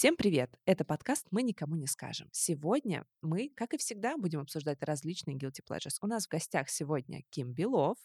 [0.00, 0.50] Всем привет!
[0.64, 2.30] Это подкаст «Мы никому не скажем».
[2.32, 5.96] Сегодня мы, как и всегда, будем обсуждать различные guilty pleasures.
[6.00, 7.98] У нас в гостях сегодня Ким Белов.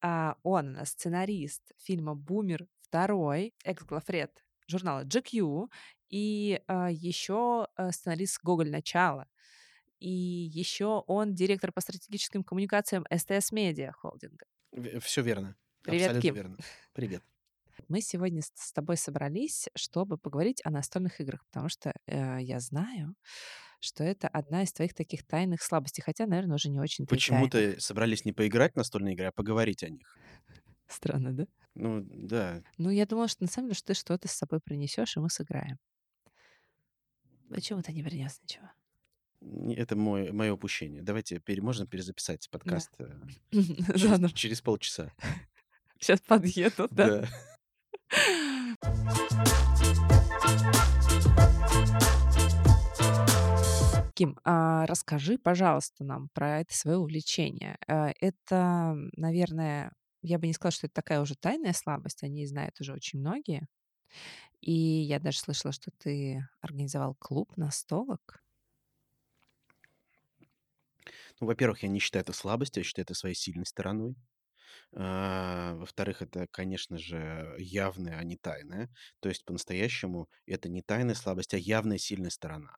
[0.00, 5.70] А, Он у нас сценарист фильма «Бумер второй», экс-главред журнала GQ
[6.08, 8.72] и а, еще а, сценарист «Гоголь.
[8.72, 9.28] Начало».
[10.00, 14.46] И еще он директор по стратегическим коммуникациям СТС Медиа холдинга.
[15.00, 15.54] Все верно.
[15.82, 16.34] Привет, Абсолютно Ким.
[16.34, 16.56] верно.
[16.94, 17.22] Привет.
[17.88, 23.14] Мы сегодня с тобой собрались, чтобы поговорить о настольных играх, потому что э, я знаю,
[23.80, 27.06] что это одна из твоих таких тайных слабостей, хотя, наверное, уже не тайна.
[27.06, 30.18] Почему-то собрались не поиграть в настольные игры, а поговорить о них.
[30.86, 31.46] Странно, да?
[31.74, 32.62] Ну, да.
[32.76, 35.30] Ну, я думала, что на самом деле, что ты что-то с собой принесешь, и мы
[35.30, 35.78] сыграем.
[37.48, 38.70] Почему ты не принес ничего?
[39.74, 41.00] Это мой, мое упущение.
[41.00, 43.08] Давайте пере, можно перезаписать подкаст э,
[43.52, 45.12] через, через полчаса.
[46.00, 47.20] Сейчас подъедут, да?
[47.20, 47.28] Да.
[54.14, 57.78] Ким, а расскажи, пожалуйста, нам про это свое увлечение.
[57.86, 59.92] Э, Это, наверное,
[60.22, 63.20] я бы не сказала, что это такая уже тайная слабость, о ней знают уже очень
[63.20, 63.68] многие.
[64.60, 68.42] И я даже слышала, что ты организовал клуб настолок.
[71.40, 74.16] Ну, во-первых, я не считаю это слабостью, я считаю это своей сильной стороной.
[74.94, 78.90] А, Во-вторых, это, конечно же, явное, а не тайное.
[79.20, 82.76] То есть по-настоящему это не тайная слабость, а явная сильная сторона.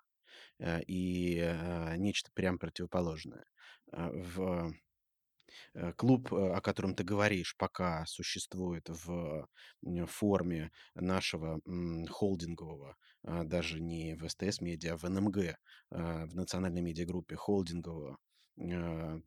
[0.59, 3.45] Э, И э, нечто прям противоположное.
[3.93, 4.73] А, В
[5.75, 9.49] э, клуб, э, о котором ты говоришь, пока существует в
[10.07, 11.61] форме нашего
[12.11, 15.57] холдингового, даже не в СТС Медиа, а в НМГ,
[15.91, 18.17] в национальной медиагруппе холдингового э,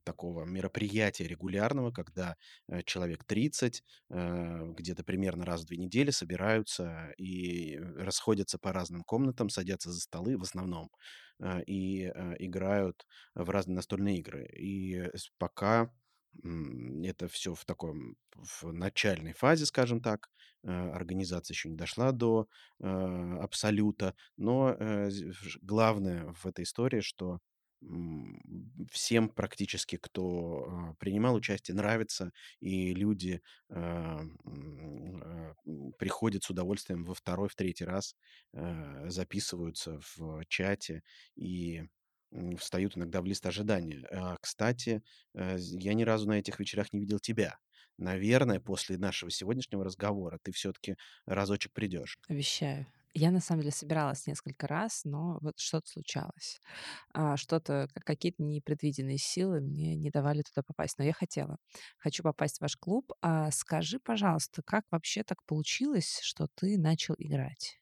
[0.03, 2.35] такого мероприятия регулярного, когда
[2.67, 9.03] э, человек 30 э, где-то примерно раз в две недели собираются и расходятся по разным
[9.03, 10.91] комнатам, садятся за столы в основном
[11.39, 13.05] э, и э, играют
[13.35, 14.45] в разные настольные игры.
[14.55, 15.91] И пока
[17.03, 20.29] это все в таком в начальной фазе, скажем так,
[20.63, 22.47] э, организация еще не дошла до
[22.79, 22.87] э,
[23.39, 25.09] абсолюта, но э,
[25.61, 27.39] главное в этой истории, что
[28.91, 35.55] всем практически, кто э, принимал участие, нравится, и люди э, м,
[35.97, 38.15] приходят с удовольствием во второй, в третий раз,
[39.05, 41.03] записываются в чате
[41.35, 41.83] и
[42.57, 44.05] встают иногда в лист ожидания.
[44.11, 45.03] А, Кстати,
[45.35, 47.59] э, я ни разу на этих вечерах не видел тебя.
[47.97, 50.95] Наверное, после нашего сегодняшнего разговора ты все-таки
[51.25, 52.17] разочек придешь.
[52.27, 52.85] Обещаю.
[53.15, 56.59] Я на самом деле собиралась несколько раз, но вот что-то случалось.
[57.13, 60.97] А, Что-то, ка- какие-то непредвиденные силы мне не давали туда попасть.
[60.97, 61.57] Но я хотела.
[61.99, 63.11] Хочу попасть в ваш клуб.
[63.21, 67.79] А скажи, пожалуйста, как вообще так получилось, что ты начал играть?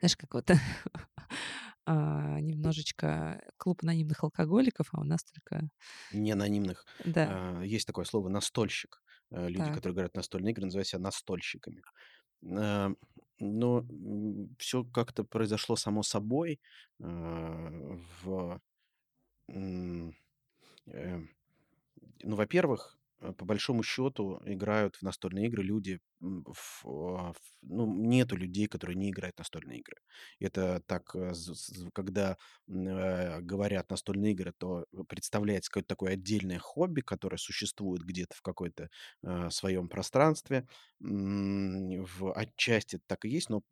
[0.00, 0.50] Знаешь, как вот
[1.86, 5.68] а, немножечко клуб анонимных алкоголиков, а у нас только...
[6.10, 6.86] Не анонимных.
[7.04, 9.02] Да, А, Есть такое слово «настольщик».
[9.32, 9.72] Э, Люди, так.
[9.72, 11.82] которые играют в настольные игры, называют себя настольщиками.
[12.44, 12.92] А,
[13.40, 13.84] Но
[14.58, 16.60] все как-то произошло само собой
[17.02, 18.60] а, в
[20.88, 21.20] э,
[22.22, 27.40] Ну, во-первых, э, по большому счету играют в настольные игры люди, м, в, а, в-
[27.62, 27.86] ну,
[28.16, 29.96] нету людей, которые не играют настольные игры.
[30.40, 31.32] Это так, э,
[31.92, 32.36] когда
[32.68, 38.88] э, говорят настольные игры, то представляется какое-то такое отдельное хобби, которое существует где-то в какой-то
[39.22, 40.66] э, своем пространстве.
[41.00, 43.62] В отчасти так и есть, но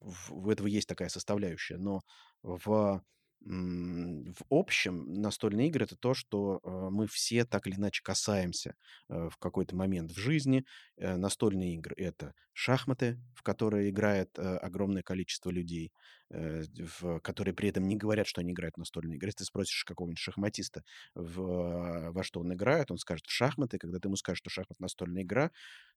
[0.00, 1.76] в, в этого есть такая составляющая.
[1.76, 2.00] Но
[2.42, 3.02] в
[3.40, 8.74] в общем, настольные игры- это то, что, э, мы все так или иначе касаемся,
[9.08, 10.64] э, в какой-то момент в жизни.
[10.96, 15.92] Э, настольные игры- это шахматы, в которые играет, огромное количество людей,
[16.30, 19.28] в которые при этом не говорят, что они играют в настольные игры.
[19.28, 20.82] Если ты спросишь какого-нибудь шахматиста,
[21.14, 23.78] в э, во что он играет, он скажет: "В шахматы".
[23.78, 25.50] Когда ты ему скажешь, что шахмат- настольная игра,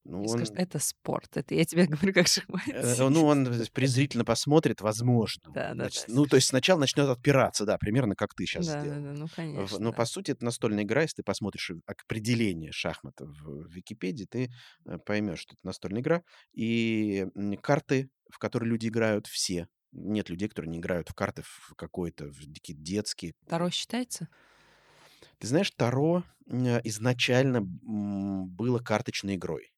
[0.06, 1.38] ну, И скажет, он, это спорт.
[1.38, 2.28] Это я тебе говорю как
[2.70, 3.04] э, шахматист.
[3.10, 5.56] ну, он презрительно посмотрит, возможно.
[5.56, 5.90] Да, да, да.
[5.90, 9.02] Значит, ну, то есть сначала начнет отпираться, да, примерно как ты сейчас Да, да, сделал.
[9.02, 9.94] да, ну В- конечно, Но да.
[9.94, 11.02] по сути это настольная игра.
[11.02, 14.52] Если ты посмотришь определение шахмат в Википедии, ты
[14.86, 16.24] э, поймешь, что это настольная игра.
[16.54, 17.26] И
[17.62, 19.68] карты, в которые люди играют, все.
[19.92, 22.40] Нет людей, которые не играют в карты в какой-то в
[22.84, 23.34] детские.
[23.48, 24.28] Таро считается?
[25.40, 29.71] Ты знаешь, Таро изначально было карточной игрой.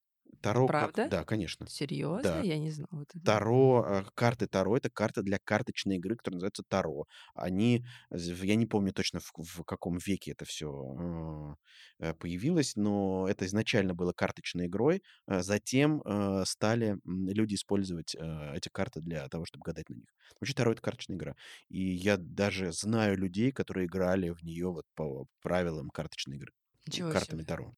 [0.43, 1.03] Таро как Правда?
[1.05, 1.67] Да, конечно.
[1.67, 2.21] Серьезно?
[2.21, 2.41] Да.
[2.41, 3.23] Я не знала этого.
[3.23, 7.07] Таро, э, карты Таро- это карты для карточной игры, которая называется Таро.
[7.35, 11.57] Они, я не помню точно, в в каком веке это всё,
[11.99, 15.03] э, появилось, но это изначально было карточной игрой.
[15.27, 16.03] Э, затем,
[16.45, 20.07] стали, люди использовать, эти карты для того, чтобы гадать на них.
[20.41, 21.35] Вообще, Таро- это карточная игра.
[21.69, 26.53] И я даже знаю людей, которые играли в неё вот по правилам карточной игры,
[26.85, 27.43] Ничего картами себе.
[27.43, 27.75] Таро.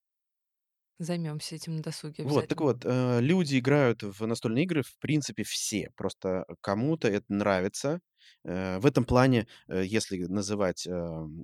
[1.00, 2.62] Займемся этим на досуге Вот, так обязательно.
[2.62, 5.92] вот, э, люди играют в настольные игры, в принципе, все.
[5.95, 8.00] Просто кому-то это нравится.
[8.44, 10.92] Э, в этом плане, э, если называть, э,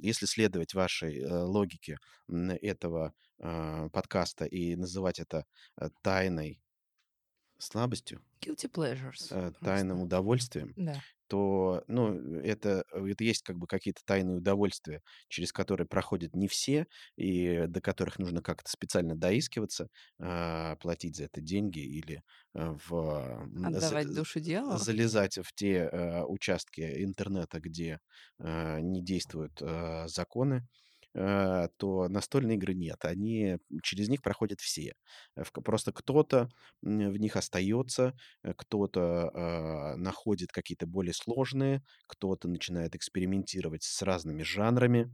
[0.02, 1.98] если следовать вашей, э, логике,
[2.30, 5.46] м, этого, э, подкаста и называть это,
[5.80, 6.62] э, тайной
[7.60, 10.02] слабостью Guilty pleasures э, тайным просто.
[10.02, 11.06] удовольствием, Да.
[11.32, 16.88] То, ну, это это есть как бы какие-то тайные удовольствия, через которые проходят не все
[17.16, 19.88] и до которых нужно как-то специально доискиваться,
[20.20, 22.24] а, платить за это деньги или,
[22.56, 24.78] э, в Отдавать душу з дьяволу?
[24.78, 28.00] залезать в те, э, участки интернета, где,
[28.40, 30.62] э, не действуют, э, законы, э,
[31.14, 33.04] то настольные игры нет.
[33.06, 34.94] Они через них проходят все.
[35.36, 36.50] Э, просто кто-то,
[36.82, 44.44] в них остается, э, кто-то, а, находит какие-то более сложные, кто-то начинает экспериментировать с разными
[44.44, 45.12] жанрами.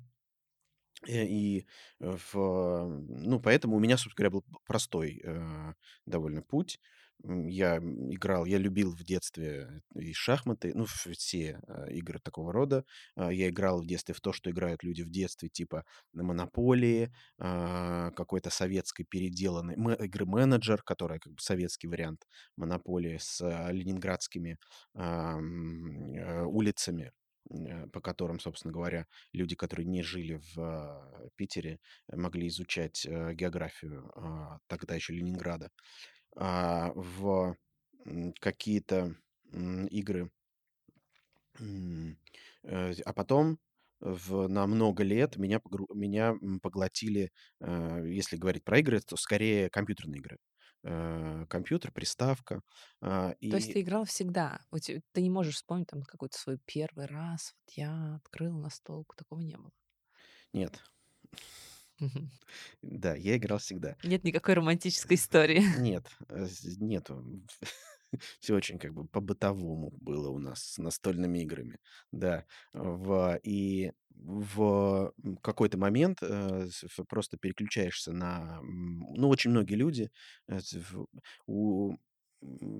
[1.07, 1.65] Э, и
[1.99, 5.73] в ну, поэтому у меня, собственно говоря, был простой, э,
[6.05, 6.79] довольно путь.
[7.23, 12.85] Я играл, я любил в детстве и шахматы, ну, все, э, игры такого рода.
[13.15, 15.83] А, я играл в детстве в то, что играют люди в детстве, типа
[16.13, 19.73] "Монополии", а, какой-то советской переделанной
[20.05, 23.41] игры "Менеджер", которая как бы советский вариант "Монополии" с,
[23.71, 24.57] ленинградскими,
[24.95, 27.11] э, улицами,
[27.49, 31.79] э, по которым, собственно говоря, люди, которые не жили в Питере,
[32.11, 35.69] могли изучать, э, географию, а, тогда еще Ленинграда.
[36.35, 37.55] А в,
[38.39, 39.15] какие-то,
[39.89, 40.29] игры
[42.63, 43.59] э, а потом
[43.99, 47.31] в на много лет меня погру меня, поглотили,
[47.61, 50.37] э, если говорить про игры, то скорее компьютерные игры.
[50.83, 52.61] Э, компьютер, приставка,
[53.01, 54.59] а, То есть и ты играл всегда?
[54.71, 59.15] У те ты не можешь вспомнить там какой-то свой 1 раз: "Вот я открыл настолку"-
[59.15, 59.71] такого не было?
[60.53, 60.81] Нет.
[62.81, 63.95] Да, я играл всегда.
[64.03, 65.63] Нет никакой романтической истории.
[65.79, 66.47] Нет, э,
[66.79, 67.23] нету.
[68.39, 71.79] Всё очень как бы по-бытовому было у нас с настольными играми.
[72.11, 75.13] Да, в и в,
[75.43, 76.67] какой-то момент, э,
[77.07, 80.09] просто переключаешься на, ну, очень многие люди,
[80.47, 80.59] э,
[81.45, 81.95] у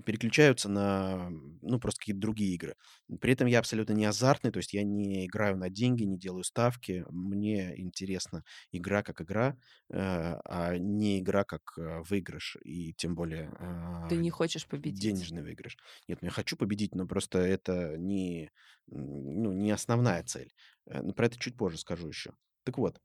[0.05, 1.29] переключаются на,
[1.61, 2.75] ну, просто какие-то другие игры.
[3.21, 6.43] При этом я абсолютно не азартный, то есть я не играю на деньги, не делаю
[6.43, 7.05] ставки.
[7.09, 9.57] Мне интересна игра как игра,
[9.89, 15.01] э, а не игра как, э, выигрыш и тем более, а, Ты не хочешь победить?
[15.01, 15.77] денежный выигрыш.
[16.07, 18.51] Нет, ну, я хочу победить, но просто это не,
[18.87, 20.53] ну, не основная цель.
[20.85, 22.33] Э, но про это чуть позже скажу еще.
[22.63, 23.01] Так вот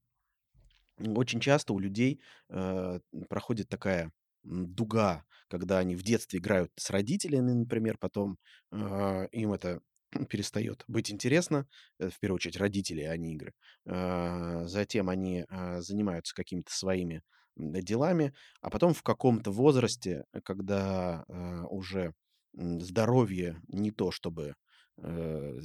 [0.98, 4.12] очень часто у людей, э, проходит такая,
[4.44, 8.38] дуга, когда они в детстве играют с родителями, например, потом,
[8.72, 9.80] а, им это
[10.30, 11.68] перестает быть интересно.
[12.00, 13.52] Э, в первую очередь родители, а не игры.
[13.86, 17.22] А, затем они, а, занимаются какими-то своими,
[17.56, 18.32] делами,
[18.62, 22.14] а потом в каком-то возрасте, когда, а, уже,
[22.54, 24.54] здоровье не то чтобы,
[25.02, 25.58] э,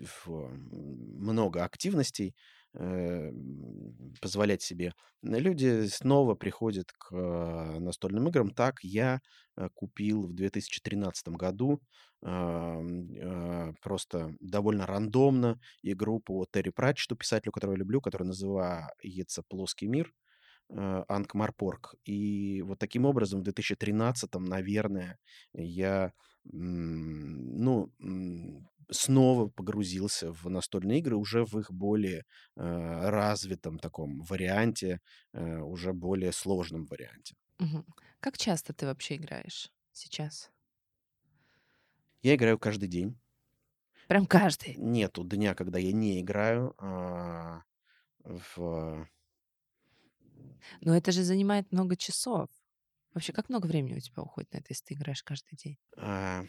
[0.00, 2.34] ф много активностей,
[2.74, 3.30] э,
[4.20, 4.92] позволять себе,
[5.22, 7.10] люди снова приходят к
[7.80, 8.50] настольным играм.
[8.50, 9.20] Так я,
[9.56, 11.80] э, купил в 2013 году,
[12.22, 19.42] ам, а, просто довольно рандомно игру по Терри Пратчетту, писателю, которого я люблю, которая называется
[19.48, 20.12] "Плоский мир",
[20.70, 21.94] э, "Анкмарпорк".
[22.04, 25.18] И вот таким образом в 2013, наверное,
[25.54, 26.12] я,
[26.52, 27.92] ну,
[28.90, 32.24] снова погрузился в настольные игры уже в их более,
[32.56, 35.00] э, развитом таком варианте,
[35.34, 37.34] э, уже более сложном варианте.
[37.60, 37.84] Мгм.
[38.20, 40.50] Как часто ты вообще играешь сейчас?
[42.22, 43.18] Я играю каждый день.
[44.06, 44.74] Прям каждый?
[44.76, 47.62] Нету дня, когда я не играю, а,
[48.24, 49.08] в
[50.80, 52.48] Но это же занимает много часов.
[53.14, 55.78] Вообще, как много времени у тебя уходит на это, если ты играешь каждый день?
[55.96, 56.44] А,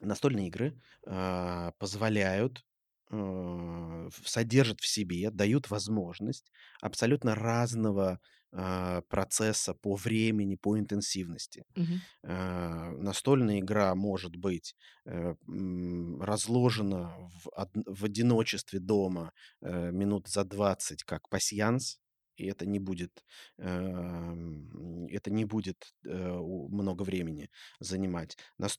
[0.00, 2.64] настольные игры, а, позволяют,
[3.10, 8.20] а, содержат в себе, дают возможность абсолютно разного,
[8.52, 11.64] а, процесса по времени, по интенсивности.
[11.76, 12.08] Мгм.
[12.24, 14.76] А, настольная игра может быть,
[15.06, 22.00] м, разложена в од в одиночестве дома, э, минут за 20 как пасьянс
[22.38, 23.24] и это не будет,
[23.58, 28.36] эм, это не будет, э, много времени занимать.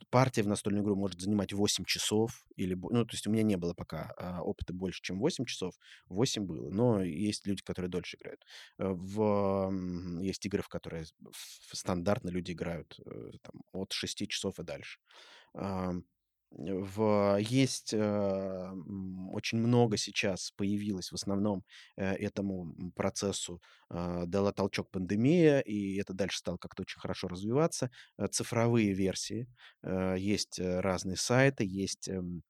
[0.09, 3.57] Партия в настольную игру может занимать 8 часов или ну, то есть у меня не
[3.57, 5.75] было пока, а, опыта больше, чем 8 часов.
[6.07, 8.45] 8 было, но есть люди, которые дольше играют.
[8.77, 9.71] Э, в
[10.21, 11.05] есть игры, в которые
[11.71, 14.99] стандартно люди играют, э, там от 6 часов и дальше.
[16.51, 18.71] В есть, э,
[19.31, 21.63] очень много сейчас появилось в основном,
[21.95, 27.91] э, этому, процессу, а, дала толчок пандемия, и это дальше стало как-то очень хорошо развиваться.
[28.17, 29.47] Э, цифровые версии.
[29.83, 32.41] Э, есть, э, разные сайты, есть, эм,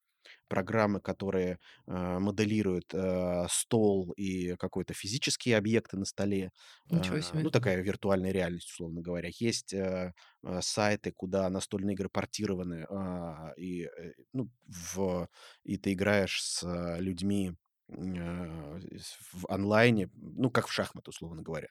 [0.49, 6.51] программы, которые, а, моделируют, а, стол и какой-то физические объекты на столе.
[6.89, 7.43] Ничего А, себе.
[7.43, 9.29] ну, такая виртуальная реальность, условно говоря.
[9.39, 10.13] Есть, э,
[10.43, 15.29] а, сайты, куда настольные игры портированы, а, и, э, ну, в
[15.63, 17.53] и ты играешь с а, людьми,
[17.89, 21.67] в онлайне, ну, как в шахматы, условно говоря.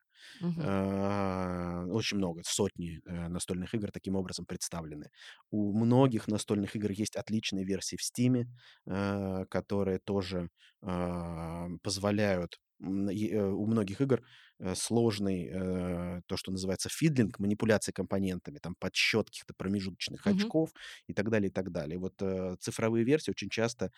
[0.56, 5.10] А, очень много, сотни, э, настольных игр таким образом представлены.
[5.50, 8.48] У многих настольных игр есть отличные версии в "Стиме",
[8.86, 10.50] а, которые тоже,
[10.82, 14.22] а, позволяют, у многих игр,
[14.60, 20.52] э, сложный, э, то, что называется фидлинг, манипуляция компонентами, там подсчет каких-то промежуточных Мгм.
[20.52, 20.70] очков
[21.06, 21.98] и так далее, и так далее.
[21.98, 23.90] Вот, э, цифровые версии очень часто,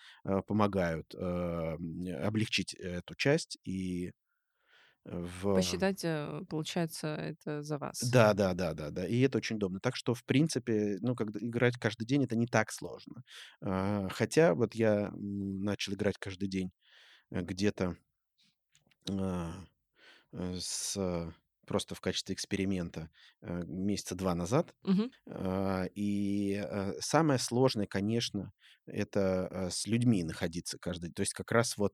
[0.47, 4.11] помогают, облегчить эту часть и
[5.05, 8.15] в Посчитать, э, получается, это за вас.
[8.15, 9.79] Да да да да да, и это очень удобно.
[9.79, 13.23] Так что, в принципе, ну, когда играть каждый день- это не так сложно.
[13.61, 16.71] А, хотя вот я, начал играть каждый день,
[17.31, 17.97] э, где-то
[19.09, 19.51] а,
[20.33, 20.97] э, с
[21.71, 23.09] просто в качестве эксперимента,
[23.41, 24.75] э, месяца 2 назад.
[25.29, 28.51] А, и, э, самое сложное, конечно,
[28.87, 31.93] это, э, с людьми находиться каждый То есть как раз вот,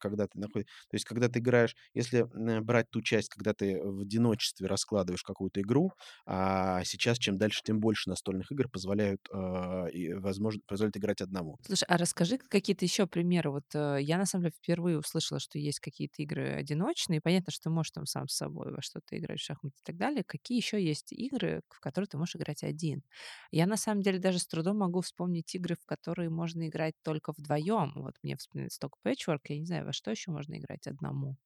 [0.00, 2.26] когда ты нахо то есть когда ты играешь, если,
[2.62, 5.92] брать ту часть, когда ты в одиночестве раскладываешь какую-то игру,
[6.26, 11.58] а сейчас чем дальше, тем больше настольных игр позволяют, а, возможно позволяют играть одному.
[11.62, 13.50] Слушай, а расскажи какие-то еще примеры.
[13.50, 17.20] Вот, я на самом деле впервые услышала, что есть какие-то игры одиночные.
[17.20, 19.96] Понятно, что ты можешь там сам с собой во что-то играть, в шахматы и так
[19.96, 20.24] далее.
[20.24, 23.02] Какие еще есть игры, в которые ты можешь играть один?
[23.50, 27.32] Я на самом деле даже с трудом могу вспомнить игры, в которые можно играть только
[27.36, 27.92] вдвоем.
[27.96, 29.40] Вот мне вспоминается только Patchwork.
[29.48, 31.36] Я не знаю, во что еще можно играть одному?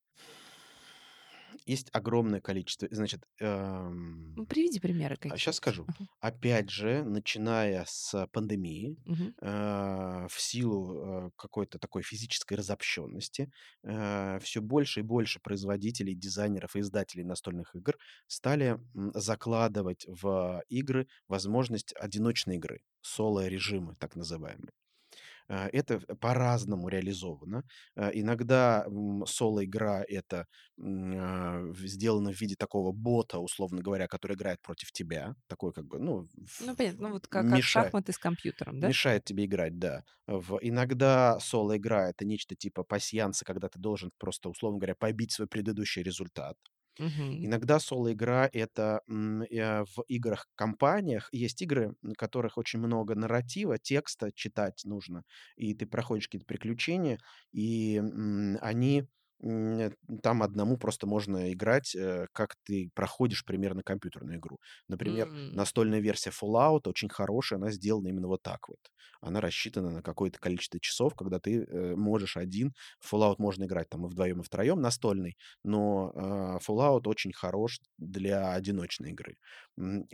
[1.66, 5.52] Есть огромное количество, значит, эм, Ну, приведи примеры а какие-то.
[5.52, 5.86] скажу.
[5.86, 6.06] Ага.
[6.20, 9.34] Опять же, начиная с пандемии, Мгм.
[9.42, 13.50] а, в силу, э, какой-то такой физической разобщенности,
[13.84, 18.78] а, всё больше и больше производителей, дизайнеров и издателей настольных игр стали,
[19.14, 24.72] закладывать в игры возможность одиночной игры, соло-режимы так называемые.
[25.48, 27.64] А, это по-разному реализовано.
[27.96, 28.86] А, иногда,
[29.26, 30.46] соло-игра- это,
[30.80, 35.34] а, сделано в виде такого бота, условно говоря, который играет против тебя.
[35.48, 37.08] Такой как бы, ну, Ну, понятно.
[37.08, 38.94] Ну, вот как как меша шахматы с компьютером, да?
[38.94, 40.04] мешает тебе играть, да.
[40.26, 45.48] В иногда соло-игра- это нечто типа пасьянса, когда ты должен просто, условно говоря, побить свой
[45.48, 46.56] предыдущий результат.
[46.98, 47.46] Мгм.
[47.46, 54.32] Иногда соло-игра- это, м, я в играх-компаниях есть игры, м, которых очень много нарратива, текста,
[54.32, 55.24] читать нужно,
[55.56, 57.18] и ты проходишь какие-то приключения,
[57.52, 59.08] и, м, они,
[60.22, 64.58] там одному просто можно играть, э, как ты проходишь примерно компьютерную игру.
[64.88, 65.52] Например, М.
[65.52, 68.78] настольная версия Fallout очень хорошая, она сделана именно вот так вот.
[69.20, 72.72] Она рассчитана на какое-то количество часов, когда ты, э, можешь один.
[73.00, 77.80] В Fallout можно играть там и вдвоем, и втроем, настольный, но, а, Fallout очень хорош
[77.98, 79.36] для одиночной игры.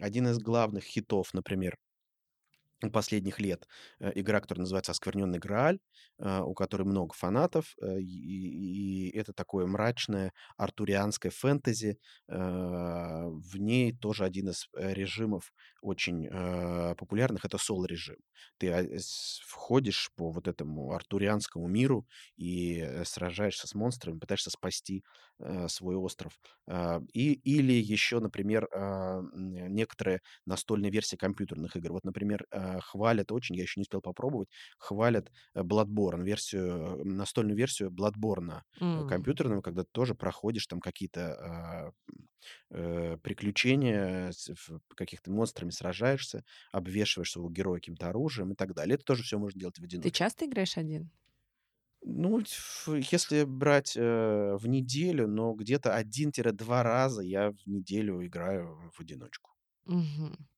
[0.01, 1.77] Один из главных хитов, например
[2.93, 3.67] последних лет,
[4.01, 5.81] э, игра, которая называется "Оскверненный Грааль",
[6.19, 11.99] а, у которой много фанатов, э, и это такое мрачное артурианское фэнтези.
[12.29, 16.29] В ней тоже один из, э, режимов очень,
[16.97, 18.17] популярных- это соло-режим.
[18.59, 18.85] Ты, а,
[19.47, 22.07] входишь по вот этому артурианскому миру
[22.37, 25.05] и, э, сражаешься с монстрами, пытаешься спасти,
[25.69, 26.39] свой остров.
[27.15, 28.69] И или еще, например,
[29.35, 31.93] некоторые настольные версии компьютерных игр.
[31.93, 32.47] Вот, например,
[32.83, 34.49] хвалят очень, я еще не успел попробовать,
[34.79, 37.91] хвалят, э, Bloodborne, версию, настольную версию
[38.97, 39.05] э, М.
[39.05, 41.93] компьютерную, когда ты тоже проходишь там какие-то,
[42.71, 44.51] э, приключения, с
[44.97, 48.97] каких-то монстрами сражаешься, обвешиваешь своего героя каким-то оружием и так далее.
[48.97, 50.13] Это тоже всё можно делать в Ты одиночку.
[50.13, 51.11] часто играешь один?
[52.03, 52.41] Ну,
[52.87, 59.51] если брать, э, в неделю, но где-то 1-2 раза я в неделю играю в одиночку.
[59.87, 60.49] Мгм.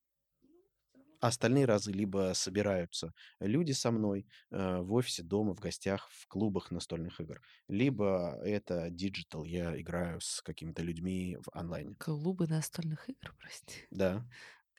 [1.21, 6.27] А остальные разы либо собираются люди со мной, э, в офисе, дома, в гостях, в
[6.29, 11.97] клубах настольных игр, либо это digital, я играю с какими-то людьми в онлайне.
[11.99, 13.89] Клубы настольных игр, прости.
[13.91, 14.25] Да.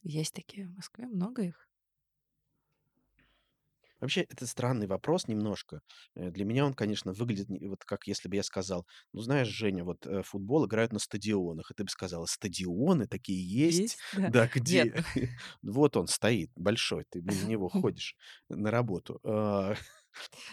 [0.03, 1.07] Есть такие в Москве?
[1.07, 1.70] Много их?
[4.01, 5.81] Вообще, это странный вопрос немножко.
[6.15, 9.47] Э, для меня он, конечно, выглядит не вот как если бы я сказал: "Ну, знаешь,
[9.47, 11.71] Женя, вот, э, футбол играют на стадионах".
[11.71, 13.87] И ты бы сказала: "Стадионы такие есть?
[13.87, 14.33] Есть, да.
[14.33, 14.89] Да, Нет.
[14.93, 14.95] где?"
[15.61, 18.15] Вот он стоит, большой, ты мимо него ходишь
[18.49, 19.19] на работу.
[19.23, 19.75] А,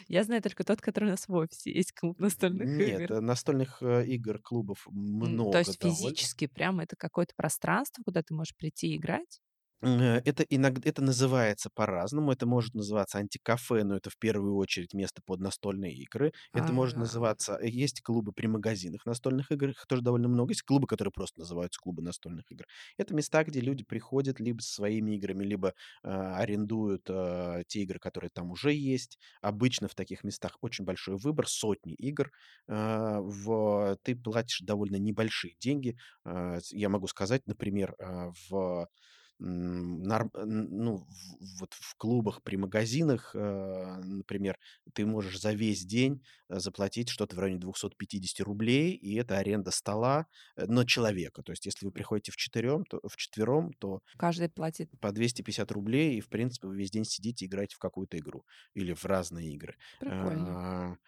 [0.09, 3.11] Я знаю только тот, который у нас в офисе есть, клуб настольных нет, игр.
[3.11, 4.87] э, настольных, э, игр, клубов
[5.23, 6.19] М, то много есть довольно.
[6.21, 9.40] физически прям это какое-то пространство, куда ты можешь прийти и играть?
[9.83, 12.33] Э, это иног это называется по-разному.
[12.33, 16.33] Это может называться антикафе, но это в первую очередь место под настольные игры.
[16.55, 16.97] Это может Ага.
[16.97, 20.51] называться э, есть клубы при магазинах настольных игр, их тоже довольно много.
[20.53, 22.65] Есть клубы, которые просто называются клубы настольных игр.
[22.97, 27.99] Это места, где люди приходят либо со своими играми, либо, а, арендуют, а, те игры,
[28.01, 29.19] которые там уже есть.
[29.43, 32.31] Обычно в таких местах очень большой выбор, сотни игр.
[32.69, 35.97] А, в ты платишь довольно небольшие деньги.
[36.25, 38.89] С я могу сказать, например, а, в
[39.38, 44.59] ну, в вот в клубах при магазинах, а, например,
[44.95, 49.71] ты можешь за весь день, э, заплатить что-то в районе 250 рублей, и это аренда
[49.71, 50.26] стола,
[50.57, 51.42] э, на человека.
[51.42, 56.21] То есть если вы приходите вчетырем, то вчетвером, то Каждый платит по 250 рублей, и,
[56.21, 59.76] в принципе, вы весь день сидите, играете в какую-то игру или в разные игры.
[60.00, 60.99] прикольно.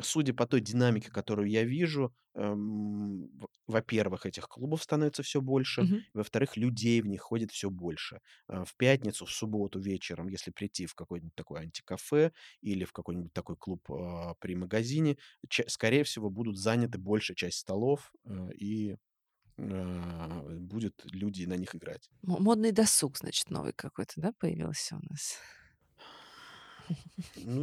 [0.00, 3.30] Судя по той динамике, которую я вижу, эм,
[3.66, 6.06] во-первых, этих клубов становится все больше, Мгм.
[6.12, 8.20] во-вторых, людей в них ходит все больше.
[8.46, 13.32] А, в пятницу, в субботу вечером, если прийти в какое-нибудь такое антикафе или в какой-нибудь
[13.32, 15.16] такой клуб, а, при магазине,
[15.68, 18.96] скорее всего, будут заняты большая часть столов, э, и,
[19.58, 22.10] а, будет люди на них играть.
[22.22, 25.38] Мо модный досуг, значит, новый какой-то, да, появился у нас?
[27.34, 27.62] Ну,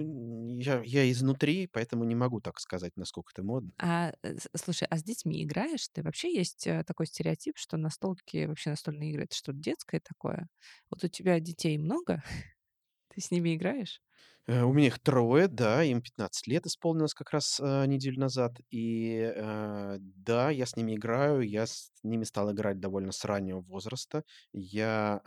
[0.59, 3.73] я я изнутри, поэтому не могу так сказать, насколько это модно.
[3.79, 6.03] А, э, слушай, а с детьми играешь ты?
[6.03, 10.47] Вообще есть, э, такой стереотип, что настолки, вообще настольные игры- это что-то детское такое.
[10.89, 12.23] Вот у тебя детей много?
[13.09, 14.01] Ты с ними играешь?
[14.47, 18.53] Э, у меня их трое, да, им 15 лет исполнилось как раз, а, неделю назад.
[18.69, 21.41] И, э, да, я с ними играю.
[21.41, 24.23] Я с ними стал играть довольно с раннего возраста.
[24.51, 25.21] Я,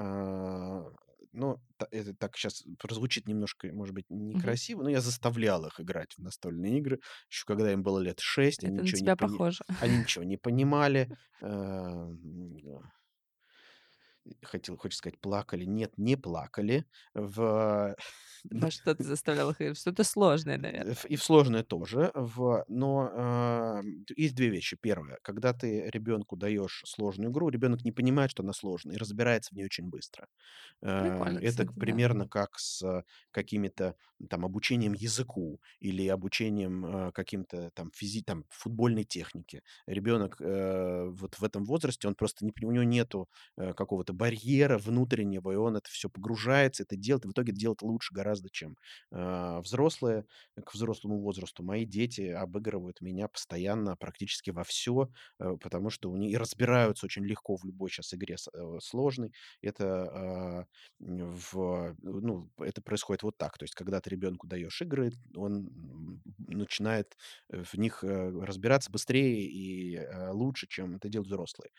[1.36, 6.14] ну, та это так сейчас прозвучит немножко, может быть, некрасиво, но я заставлял их играть
[6.16, 7.00] в настольные игры.
[7.30, 9.38] Еще когда им было лет 6, они Это на ничего не тебя пони
[9.80, 11.10] они ничего не понимали.
[14.42, 15.64] Хотел хочется сказать, плакали.
[15.64, 16.86] Нет, не плакали.
[17.14, 17.96] В
[18.50, 19.78] Во что ты заставлял их играть?
[19.78, 20.90] Что-то сложное, наверно.
[20.90, 23.82] Э, ф и в сложное тоже, в но, а,
[24.16, 24.76] есть 2 вещи.
[24.80, 29.50] Первое, когда ты ребенку даешь сложную игру, ребенок не понимает, что она сложная, и разбирается
[29.54, 30.28] в ней очень быстро.
[30.82, 31.78] Э, Прикольно, это кстати, к да.
[31.78, 33.96] примерно как с какими-то
[34.30, 39.62] там обучением языку или обучением, а, каким-то там физи там футбольной технике.
[39.86, 44.78] Ребенок, э, вот в этом возрасте, он просто не у него нету, э, какого-то барьера
[44.78, 48.76] внутреннего, и он это все погружается, это делает, и в итоге делает лучше гораздо, чем
[49.12, 50.24] а, взрослые,
[50.64, 56.32] к взрослому возрасту мои дети обыгрывают меня постоянно практически во все, потому что у них
[56.32, 59.32] и разбираются очень легко в любой сейчас игре э, сложной.
[59.62, 60.66] Это,
[61.00, 63.58] м, в ну, это происходит вот так.
[63.58, 65.68] То есть когда ты ребенку даешь игры, он,
[66.38, 67.16] начинает,
[67.50, 71.70] э, в них, э, разбираться быстрее и, э, лучше, чем это делают взрослые.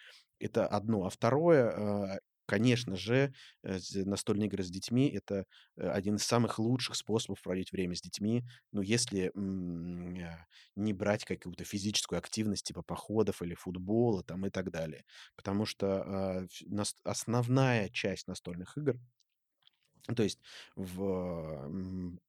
[0.42, 1.06] Это одно.
[1.06, 1.70] А второе,
[2.16, 5.46] а, конечно же, э, настольные игры с детьми- это
[5.78, 8.44] э, один из самых лучших способов проводить время с детьми.
[8.72, 10.38] Ну, если, э,
[10.76, 15.04] не брать какую-то физическую активность типа походов или футбола там и так далее.
[15.36, 16.04] Потому что,
[16.44, 16.48] а,
[17.04, 18.98] основная часть настольных игр
[20.16, 20.40] то есть
[20.76, 21.70] в,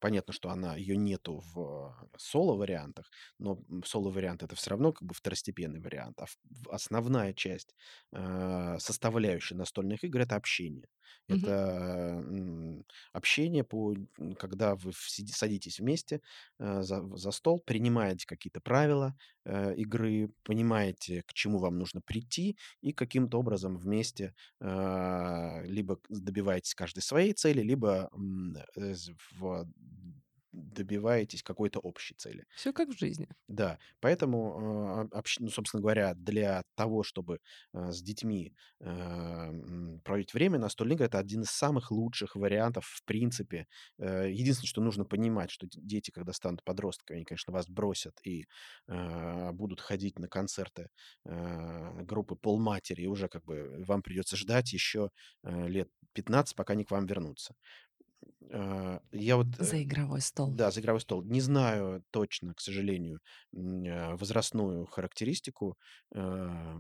[0.01, 5.81] понятно, что она ее нету в соло-вариантах, но, соло-вариант- это все равно как бы второстепенный
[5.81, 6.27] вариант, а
[6.71, 7.75] основная часть,
[8.13, 10.89] а, составляющая настольных игр- это общение.
[11.29, 11.49] Мгм.
[11.49, 12.25] Это,
[13.13, 13.95] общение по
[14.39, 16.21] когда вы садитесь вместе,
[16.59, 22.57] а, за за стол, принимаете какие-то правила, э, игры, понимаете, к чему вам нужно прийти,
[22.81, 28.11] и каким-то образом вместе а, либо добиваетесь каждой своей цели, либо,
[28.77, 28.95] э,
[29.41, 29.67] в
[30.53, 32.45] добиваетесь какой-то общей цели.
[32.57, 33.29] Всё как в жизни.
[33.49, 37.41] Да, поэтому, а, ну, собственно говоря, для того, чтобы,
[37.73, 39.53] а, с детьми, а,
[40.05, 43.67] проводить время, настольные игры- это один из самых лучших вариантов в принципе.
[43.99, 48.47] Э, единственное, что нужно понимать, что дети, когда станут подростками, они, конечно, вас бросят и,
[49.53, 50.89] будут ходить на концерты,
[51.25, 55.11] группы "Полматери", и уже как бы вам придется ждать еще,
[55.45, 57.55] э, лет 15, пока они к вам вернутся.
[58.51, 60.51] А, я вот, За э, игровой стол.
[60.53, 61.23] да, за игровой стол.
[61.23, 63.21] Не знаю точно, к сожалению,
[63.55, 65.77] а, возрастную характеристику,
[66.15, 66.77] а,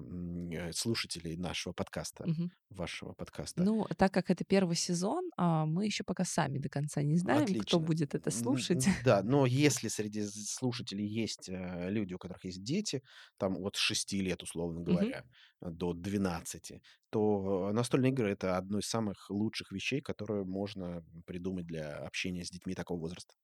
[0.52, 2.50] э, слушателей нашего подкаста, Мгм.
[2.70, 3.62] вашего подкаста.
[3.62, 7.52] Ну, так как это первый сезон, мы еще пока сами до конца не знаем, кто
[7.60, 7.78] Отлично.
[7.78, 8.86] будет это слушать.
[9.04, 13.02] Да, но если среди слушателей есть э, люди, у которых есть дети,
[13.36, 15.24] там от 6 лет, условно говоря,
[15.60, 21.96] до 12, то настольные игры это одно из самых лучших вещей, которые можно придумать для
[21.98, 23.34] общения с детьми такого возраста.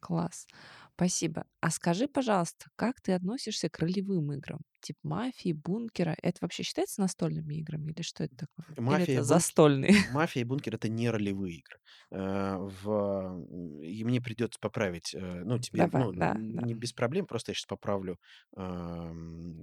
[0.00, 0.46] Класс.
[0.94, 1.46] Спасибо.
[1.60, 4.60] А скажи, пожалуйста, как ты относишься к ролевым играм?
[4.80, 6.16] Типа мафии, бункера.
[6.22, 8.76] Это вообще считается настольными играми или что это такое?
[8.76, 9.92] Или Мафия, это бункер, застольные?
[10.10, 11.78] мафия и бункер это не ролевые игры.
[12.10, 13.44] Э, В...
[13.82, 16.66] И мне придется поправить, э, ну, тебе, Давай, ну, да, да.
[16.66, 18.18] не без проблем, просто я сейчас поправлю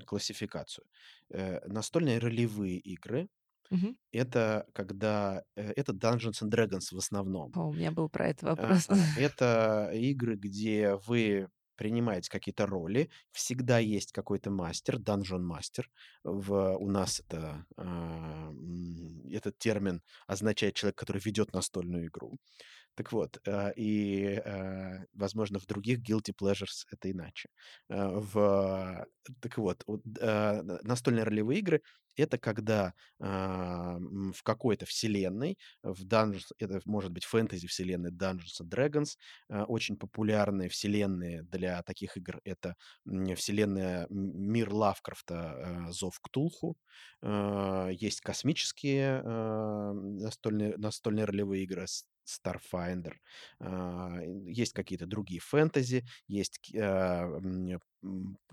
[0.06, 0.86] классификацию.
[1.30, 3.30] Э, Настольные ролевые игры
[3.74, 3.96] Мгм.
[4.12, 7.56] Это когда э, это Dungeons and Dragons в основном.
[7.56, 8.88] О, у меня был про это А, вопрос.
[8.88, 15.90] а, Это игры, где вы принимаете какие-то роли, всегда есть какой-то мастер, dungeon мастер.
[16.24, 22.38] В, у нас это, а, м, этот термин означает человек, который ведет настольную игру.
[22.96, 27.50] Так вот, а, и, а, возможно, в других guilty pleasures это иначе.
[27.90, 29.06] А, В,
[29.42, 29.84] так вот,
[30.84, 31.82] настольные ролевые игры
[32.16, 38.70] это когда а, в какой-то вселенной, в Dungeons, это может быть фэнтези вселенной Dungeons and
[38.70, 39.18] Dragons,
[39.50, 42.76] очень популярные вселенные для таких игр это
[43.36, 46.78] вселенная мир Лавкрафта Зов Ктулху,
[47.24, 53.16] есть космические настольные, настольные ролевые игры с- Starfinder,
[53.60, 57.80] а, есть какие-то другие фэнтези, есть м,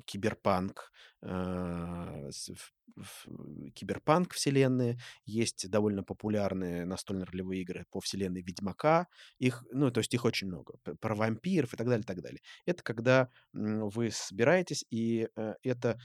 [0.07, 0.91] киберпанк,
[1.23, 9.07] в- в- киберпанк вселенные, есть довольно популярные настольные ролевые игры по вселенной Ведьмака,
[9.39, 12.41] их, ну, то есть их очень много, про вампиров и так далее, и так далее.
[12.67, 15.99] Это когда вы собираетесь, и э, это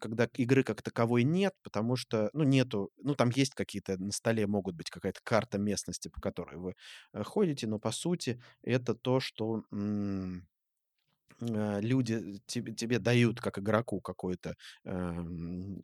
[0.00, 4.46] когда игры как таковой нет, потому что, ну, нету, ну, там есть какие-то, на столе
[4.46, 6.74] могут быть какая-то карта местности, по которой вы
[7.12, 9.62] э, ходите, но по сути это то, что
[11.40, 15.82] э, люди тебе, тебе дают как игроку какое-то эм,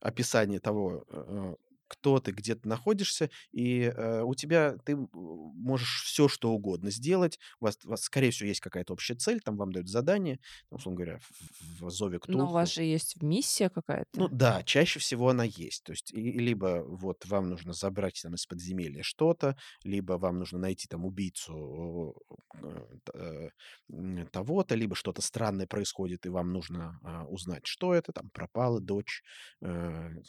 [0.00, 1.54] описание того, э,
[1.88, 7.38] кто ты, где ты находишься, и э, у тебя ты можешь все, что угодно сделать.
[7.60, 10.96] У вас, у вас, скорее всего, есть какая-то общая цель, там вам дают задание, условно
[11.02, 13.68] говоря, в, в Зове Но у вас же есть миссия
[14.14, 14.28] Ну какая-то.
[14.28, 15.84] да, чаще всего она есть.
[15.84, 20.58] То есть и- либо вот вам нужно забрать там из подземелья что-то, либо вам нужно
[20.58, 22.16] найти там убийцу
[22.62, 23.48] э, э,
[23.92, 28.80] м, того-то, либо что-то странное происходит, и вам нужно а, узнать, что это, там пропала
[28.80, 29.22] дочь
[29.60, 29.68] э,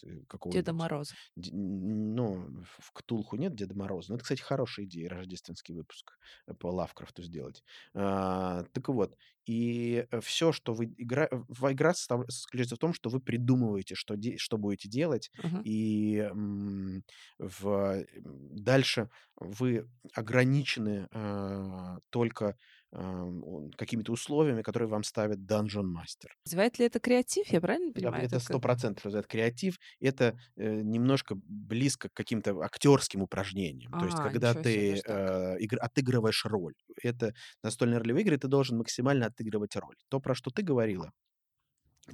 [0.04, 1.16] э, Деда Мороза.
[1.52, 4.12] Ну, в Ктулху нет Деда Мороза.
[4.12, 7.64] Ну, это, кстати, хорошая идея, рождественский выпуск э, по Лавкрафту сделать.
[7.94, 11.28] А, так вот, и все, что вы игра...
[11.32, 15.64] в- игра состав- заключается в том, что вы придумываете, что, де- что будете делать, Мгм.
[15.64, 17.04] и м,
[17.40, 18.06] в...
[18.16, 22.58] дальше вы ограничены а, только
[22.92, 26.30] какими-то условиями, которые вам ставит Dungeon Master.
[26.46, 27.48] Называет ли это креатив?
[27.48, 28.26] Я правильно понимаю?
[28.26, 29.78] Это сто процентов это креатив.
[30.00, 33.92] Это э, немножко близко к каким-то актерским упражнениям.
[33.94, 35.06] То есть, А, когда себе, ты так.
[35.06, 36.76] э, игр- отыгрываешь роль.
[37.02, 39.96] Это настольные ролевые игры, ты должен максимально отыгрывать роль.
[40.10, 41.12] То, про что ты говорила,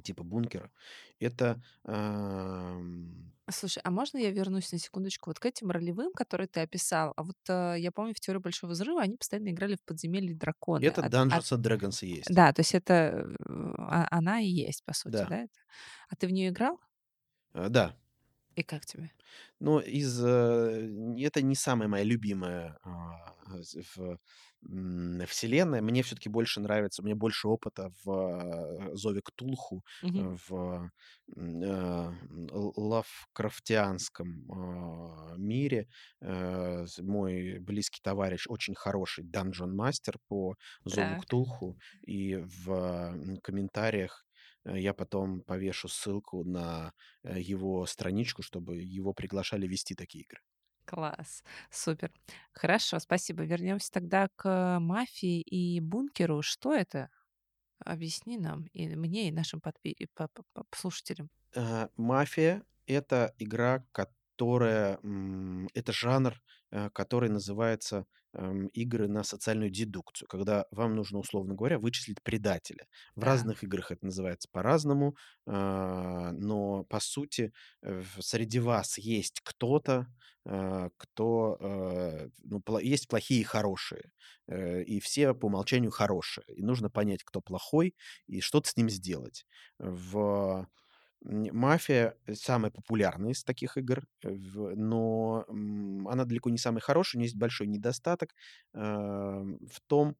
[0.01, 0.71] типа бункера,
[1.19, 6.61] это ам, Слушай, а можно я вернусь на секундочку вот к этим ролевым, которые ты
[6.61, 7.13] описал?
[7.15, 10.83] А вот э, я помню, в «Теории Большого Взрыва» они постоянно играли в подземелье драконы.
[10.83, 12.33] это А- а- Dungeons and Dragons и есть.
[12.33, 13.35] да, то есть это э,
[13.77, 15.25] а- она и есть, по сути, Да.
[15.27, 15.37] да?
[15.43, 15.53] это?
[16.09, 16.79] А ты в нее играл?
[17.53, 17.95] Э, Да.
[18.55, 19.11] И как тебе?
[19.59, 23.35] Но из э, это не самая моя любимая а,
[23.95, 24.17] в,
[25.27, 25.81] вселенная.
[25.81, 30.91] Мне все-таки больше нравится, у меня больше опыта в а, Зове Ктулху, э, в
[31.37, 34.45] л- лавкрафтианском
[35.37, 35.87] мире.
[36.21, 41.17] Э, Мой близкий товарищ очень хороший данжон мастер по Зову Так.
[41.17, 44.24] Ктулху, и в комментариях э,
[44.65, 50.41] я потом повешу ссылку на э, его страничку, чтобы его приглашали вести такие игры.
[50.85, 52.11] Класс, супер.
[52.53, 53.43] Хорошо, спасибо.
[53.43, 56.41] Вернемся тогда к мафии и бункеру.
[56.43, 57.09] Что это?
[57.79, 61.29] Объясни нам, и мне, и нашим подпи- и по- по- по- слушателям.
[61.55, 68.05] Э, Мафия— это игра, ко- которая, м, это жанр, э, который называется,
[68.73, 72.87] игры на социальную дедукцию, когда вам нужно, условно говоря, вычислить предателя.
[73.15, 73.23] В Да.
[73.23, 80.07] разных играх это называется по-разному, а, но по сути, э, среди вас есть кто-то,
[80.45, 84.11] а, кто, э, ну, есть плохие и хорошие,
[84.47, 86.45] э, и все по умолчанию хорошие.
[86.55, 87.95] И нужно понять, кто плохой,
[88.27, 89.45] и что-то с ним сделать.
[89.79, 90.67] В
[91.25, 94.29] "Мафия" самая популярная из таких игр, э,
[94.75, 95.45] но,
[96.09, 97.19] она далеко не самая хорошая.
[97.19, 98.31] У нее есть большой недостаток,
[98.73, 100.15] ам, в том,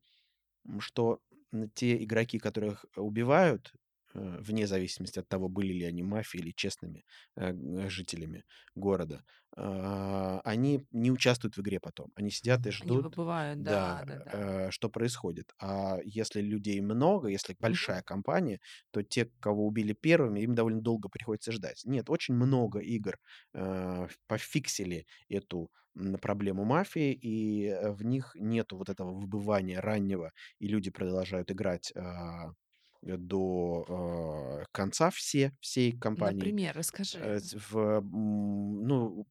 [0.80, 1.22] что,
[1.76, 3.80] те игроки, которых убивают, э,
[4.16, 7.54] вне зависимости от того, были ли они мафией или честными, э,
[7.90, 9.24] жителями города,
[9.58, 12.12] а, они не участвуют в игре потом.
[12.16, 14.32] Они сидят и Они ждут, выбывают, да, да-да-да.
[14.32, 15.54] э, что происходит.
[15.62, 18.60] А если людей много, если большая компания,
[18.92, 21.84] то те, кого убили первыми, им довольно долго приходится ждать.
[21.86, 23.18] Нет, очень много игр,
[23.54, 25.72] а, пофиксили эту,
[26.22, 31.94] проблему мафии, и, э, в них нету вот этого выбывания раннего, и люди продолжают играть,
[33.06, 36.56] э, до, а, конца все всей кампании.
[36.56, 37.22] Например, расскажи.
[37.22, 37.40] Э,
[37.72, 39.26] в, ну,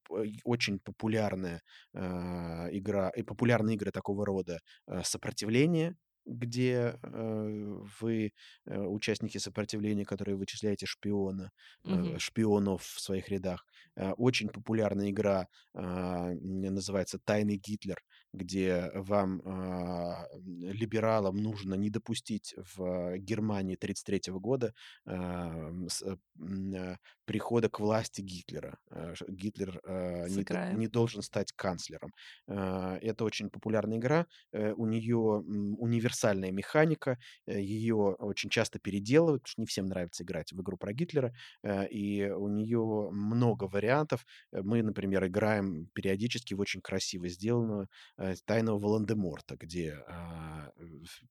[0.44, 1.62] очень популярная,
[1.94, 8.32] а, игра и популярные игры такого рода, а, "Сопротивление", где, э, вы,
[8.66, 11.50] э, участники сопротивления, которые вычисляете шпиона,
[11.86, 12.18] э, Мгм.
[12.18, 13.66] шпионов в своих рядах.
[13.96, 17.98] А, очень популярная игра, м, называется "Тайный Гитлер",
[18.34, 24.74] где вам, а, м, либералам нужно не допустить в Германии 33 года,
[25.06, 26.02] ам, с
[26.38, 28.78] м, а, прихода к власти Гитлера.
[28.90, 32.12] А, ш Гитлер, а, не не должен стать канцлером.
[32.48, 34.26] А, это очень популярная игра.
[34.52, 40.24] Э, у нее, универсальная механика, э, ее очень часто переделывают, потому что не всем нравится
[40.24, 44.26] играть в игру про Гитлера, а, и у нее много вариантов.
[44.52, 50.72] Э, мы, например, играем периодически в очень красиво сделанную, э, "Тайного Волан-де-Морта", где, а,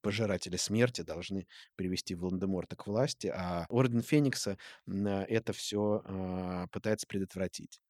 [0.01, 7.81] пожиратели смерти должны привести Волан-де-Морта к власти, а Орден Феникса, это всё, а, пытается предотвратить.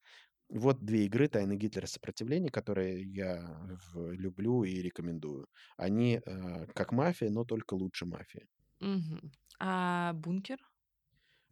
[0.50, 5.46] Вот 2 игры: "Тайный Гитлер" и "Сопротивление", которые я люблю и рекомендую.
[5.78, 8.46] Они, а, как "Мафия", но только лучше "Мафии".
[8.80, 9.32] Мгм.
[9.58, 10.58] А "Бункер"?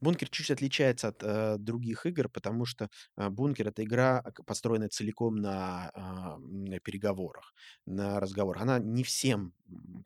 [0.03, 4.91] "Бункер" чуть отличается от, э, других игр, потому что, а, "Бункер"- это игра, а, построенная
[4.91, 7.55] целиком на, а, м, переговорах,
[7.87, 8.63] на разговорах.
[8.63, 9.55] Она не всем,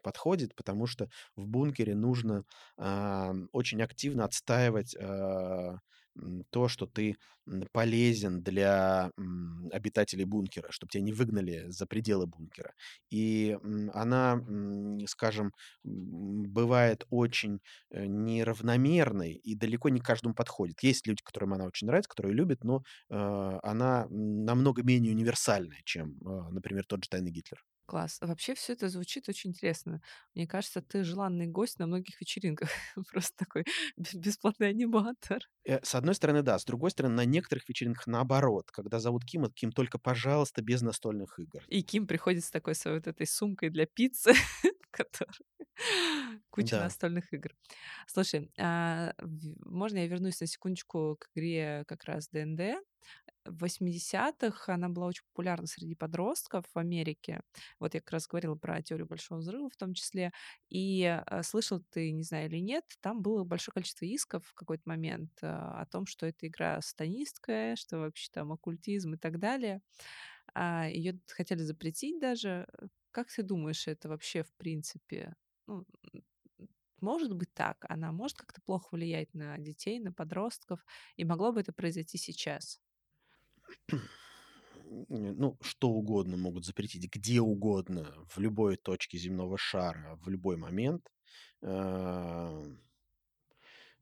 [0.03, 2.45] подходит, потому что в "Бункере" нужно,
[2.79, 5.79] ам, очень активно отстаивать, а,
[6.51, 7.17] то, что ты,
[7.73, 9.13] полезен для,
[9.73, 12.73] обитателей бункера, чтоб тя не выгнали за пределы бункера.
[13.11, 13.57] И,
[13.95, 14.43] она,
[15.07, 15.53] скажем,
[15.85, 20.83] бывает очень, э, неравномерной и далеко не каждому подходит.
[20.83, 26.17] Есть люди, которым она очень нравится, которые любят, но, а, она, намного менее универсальная, чем,
[26.25, 27.63] а, например, тот же "Тайный Гитлер".
[27.89, 28.19] Класс.
[28.21, 30.01] Вообще всё это звучит очень интересно.
[30.35, 32.69] Мне кажется, ты желанный гость на многих вечеринках.
[33.13, 33.65] Просто такой
[33.97, 35.47] бес бесплатный аниматор.
[35.65, 36.59] Э, с одной стороны, да.
[36.59, 38.71] С другой стороны, на некоторых вечеринках наоборот.
[38.71, 41.69] Когда зовут Кима: "Ким, только, пожалуйста, без настольных игр".
[41.69, 44.33] И Ким приходит с такой своей вот этой сумкой для пиццы,
[44.83, 45.39] в которой
[46.51, 46.81] куча Да.
[46.81, 47.53] настольных игр.
[48.07, 49.15] Слушай, а,
[49.65, 52.77] можно я вернусь на секундочку к игре как раз "ДНД"?
[53.47, 57.41] В 80 она была очень популярна среди подростков в Америке.
[57.81, 60.33] Вот я как раз говорила про "Теорию Большого взрыва" в том числе.
[60.69, 64.83] И, а, слышал ты, не знаю, или нет, там было большое количество исков в какой-то
[64.89, 69.81] момент, а, о том, что эта игра сатанинская, что вообще там оккультизм и так далее.
[70.55, 72.67] А, её хотели запретить даже.
[72.81, 75.35] Э, как ты думаешь, это вообще в принципе,
[75.67, 75.85] ну,
[77.01, 77.85] может быть так?
[77.89, 80.85] Она может как-то плохо влиять на детей, на подростков?
[81.17, 82.79] И могло бы это произойти сейчас?
[85.09, 91.11] Ну, что угодно могут запретить где угодно, в любой точке земного шара, в любой момент.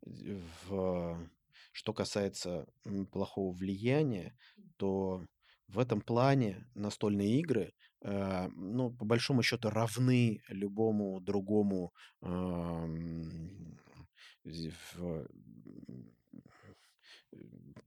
[0.07, 1.29] Дь в
[1.73, 2.67] что касается,
[3.11, 4.37] плохого влияния,
[4.77, 5.25] то
[5.67, 7.73] в этом плане настольные игры,
[8.03, 11.93] а, ну, по большому счету, равны любому другому,
[14.45, 15.27] зи в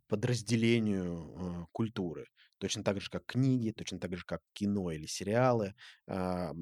[0.08, 2.28] подразделению, а, культуры.
[2.60, 5.76] Точно так же, как книги, точно так же, как кино или сериалы.
[6.08, 6.56] В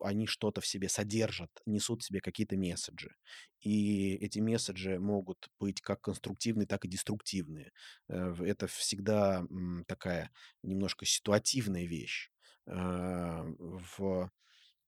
[0.00, 3.16] они что-то в себе содержат, несут в себе какие-то месседжи.
[3.60, 7.72] И эти месседжи могут быть как конструктивные, так и деструктивные.
[8.08, 10.30] Э, это всегда, м, такая
[10.62, 12.30] немножко ситуативная вещь.
[12.66, 14.30] А, в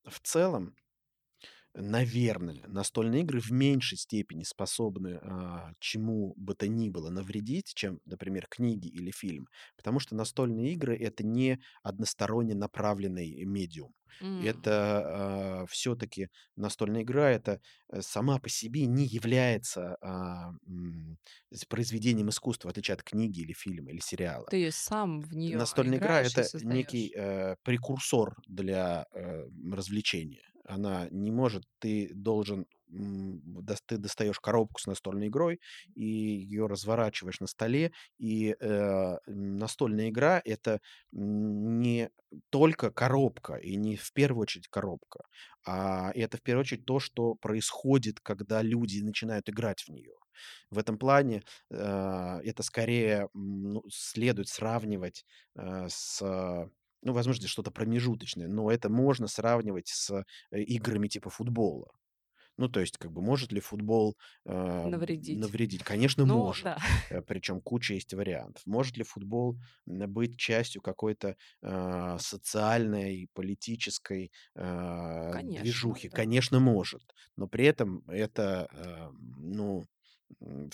[0.05, 0.75] в целом
[1.77, 7.99] наверное, настольные игры в меньшей степени способны, а, чему бы то ни было навредить, чем,
[8.05, 9.47] например, книги или фильм.
[9.77, 13.93] Потому что настольные игры- это не односторонне направленный медиум.
[14.21, 14.63] М.
[14.63, 19.97] Это, а, всё-таки настольная игра- это, э, сама по себе не является,
[21.53, 24.51] с произведением искусства, в отличие от книги или фильма, или сериала.
[24.51, 30.43] Ты сам в Т неё настольная игра- это некий, э, прекурсор для, э, развлечения.
[30.67, 32.65] Она не может ты должен,
[33.85, 35.59] ты достаёшь коробку с настольной игрой
[35.95, 37.91] и её разворачиваешь на столе.
[38.19, 42.09] И, э, настольная игра- это не
[42.49, 45.21] только коробка и не в первую очередь коробка,
[45.65, 50.13] а это в первую очередь то, что происходит, когда люди начинают играть в неё.
[50.69, 55.25] В этом плане, а, это скорее, ну, следует сравнивать,
[55.55, 56.21] а, с
[57.07, 60.11] ну, возможно, что-то промежуточное, но это можно сравнивать с,
[60.51, 61.89] э, играми типа футбола.
[62.57, 65.29] Ну, то есть, как бы, может ли футбол, а, Навредить.
[65.29, 65.83] навредить?
[65.83, 66.63] Конечно, Ну может.
[66.63, 66.77] да.
[67.09, 68.63] Э, причём куча есть вариантов.
[68.65, 76.09] Может ли футбол, быть частью какой-то, а, социальной, политической, а, Конечно, движухи?
[76.09, 76.21] да.
[76.21, 77.13] Конечно, может.
[77.37, 79.85] Но при этом это, а, ну,
[80.41, 80.69] а,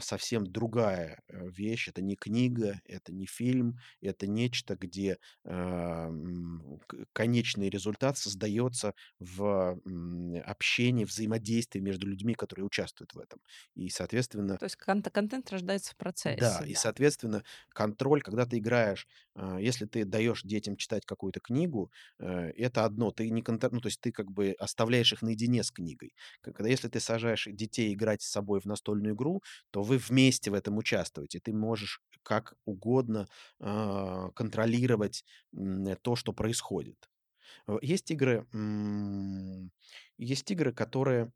[0.00, 1.88] совсем другая, э, вещь.
[1.88, 9.78] Это не книга, это не фильм, это нечто, где, к конечный результат создаётся в,
[10.46, 13.40] общении, взаимодействии между людьми, которые участвуют в этом.
[13.74, 15.96] И, соответственно То есть кант контент рождается в
[16.30, 16.74] Да, процессе, и, да.
[16.74, 19.06] соответственно, контроль, когда ты играешь,
[19.58, 23.10] если ты даёшь детям читать какую-то книгу, э, это одно.
[23.12, 26.14] Ты не контр ну, то есть ты как бы оставляешь их наедине с книгой.
[26.42, 30.54] Когда если ты сажаешь детей играть с собой в настольную игру, то вы вместе в
[30.54, 31.40] этом участвуете.
[31.40, 33.28] Ты можешь как угодно,
[33.60, 37.08] а, контролировать, м, то, что происходит.
[37.68, 38.46] Э, есть игры,
[40.18, 41.32] есть игры, которые,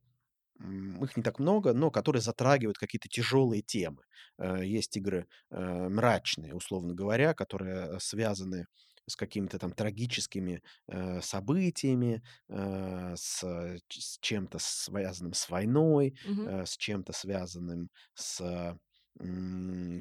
[0.61, 4.03] их не так много, но которые затрагивают какие-то тяжёлые темы.
[4.39, 8.67] Э, есть игры, э, мрачные, условно говоря, которые связаны
[9.07, 13.41] с какими-то там трагическими, э, событиями, э, с
[13.89, 16.47] ч с чем-то связанным с войной, Мгм.
[16.47, 18.77] э, с чем-то связанным с,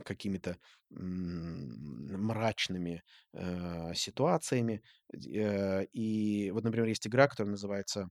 [0.05, 0.57] какими-то,
[0.89, 4.81] мрачными, э, ситуациями.
[5.13, 8.09] Э, и вот, например, есть игра, которая называется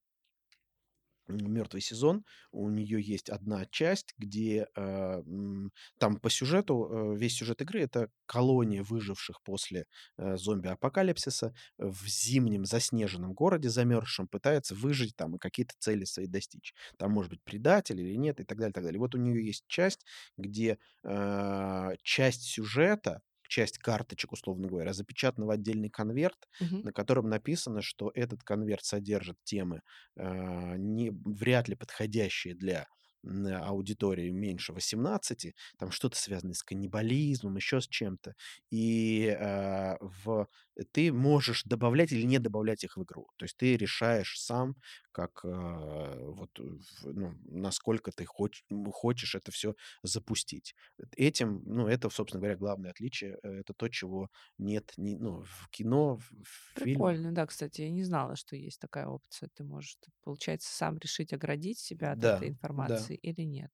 [1.30, 2.24] м, "Мёртвый сезон".
[2.52, 8.10] У неё есть одна часть, где, м, там по сюжету, э, весь сюжет игры- это
[8.26, 9.86] колония выживших после,
[10.18, 16.74] э, зомби-апокалипсиса в зимнем заснеженном городе замерзшем пытается выжить там и какие-то цели свои достичь.
[16.98, 18.98] Там может быть предатель или нет и так далее, и так далее.
[19.00, 20.04] Вот у неё есть часть,
[20.36, 26.82] где, а, часть сюжета, часть карточек, условно говоря, запечатана в отдельный конверт, Мгм.
[26.82, 29.82] на котором написано, что этот конверт содержит темы,
[30.16, 32.86] а, не вряд ли подходящие для,
[33.24, 35.54] аудитории меньше 18.
[35.78, 38.34] Там что-то связанное с каннибализмом, ещё с чем-то.
[38.70, 40.48] И, а, в
[40.92, 43.28] ты можешь добавлять или не добавлять их в игру.
[43.36, 44.76] То есть ты решаешь сам,
[45.12, 50.74] как, а, вот, в ну, насколько ты хоч хочешь это всё запустить.
[51.16, 53.38] Этим, ну, это, собственно говоря, главное отличие.
[53.42, 56.32] Э, это то, чего нет ни ну, в кино, в.
[56.76, 59.48] Прикольно, да, кстати, я не знала, что есть такая опция.
[59.52, 63.09] Ты можешь, получается, сам решить, оградить себя от Да, этой да.
[63.14, 63.70] Информации или нет.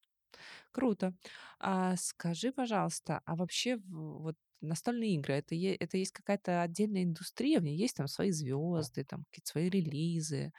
[0.73, 1.15] Круто.
[1.61, 7.65] А скажи, пожалуйста, а вообще вот настольные игры- это это есть какая-то отдельная индустрия, в
[7.65, 10.53] ней есть там свои звёзды, там какие-то свои релизы?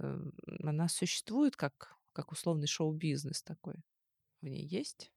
[0.00, 0.18] Э,
[0.64, 3.76] она существует как как условный шоу-бизнес такой?
[4.42, 5.10] В ней есть?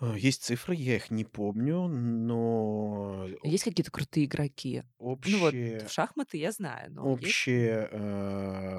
[0.00, 4.84] А, есть цифры, я их не помню, но Есть какие-то крутые игроки?
[5.24, 7.68] Ну вот в общие шахматы я знаю, но есть ли?
[7.80, 7.88] общие,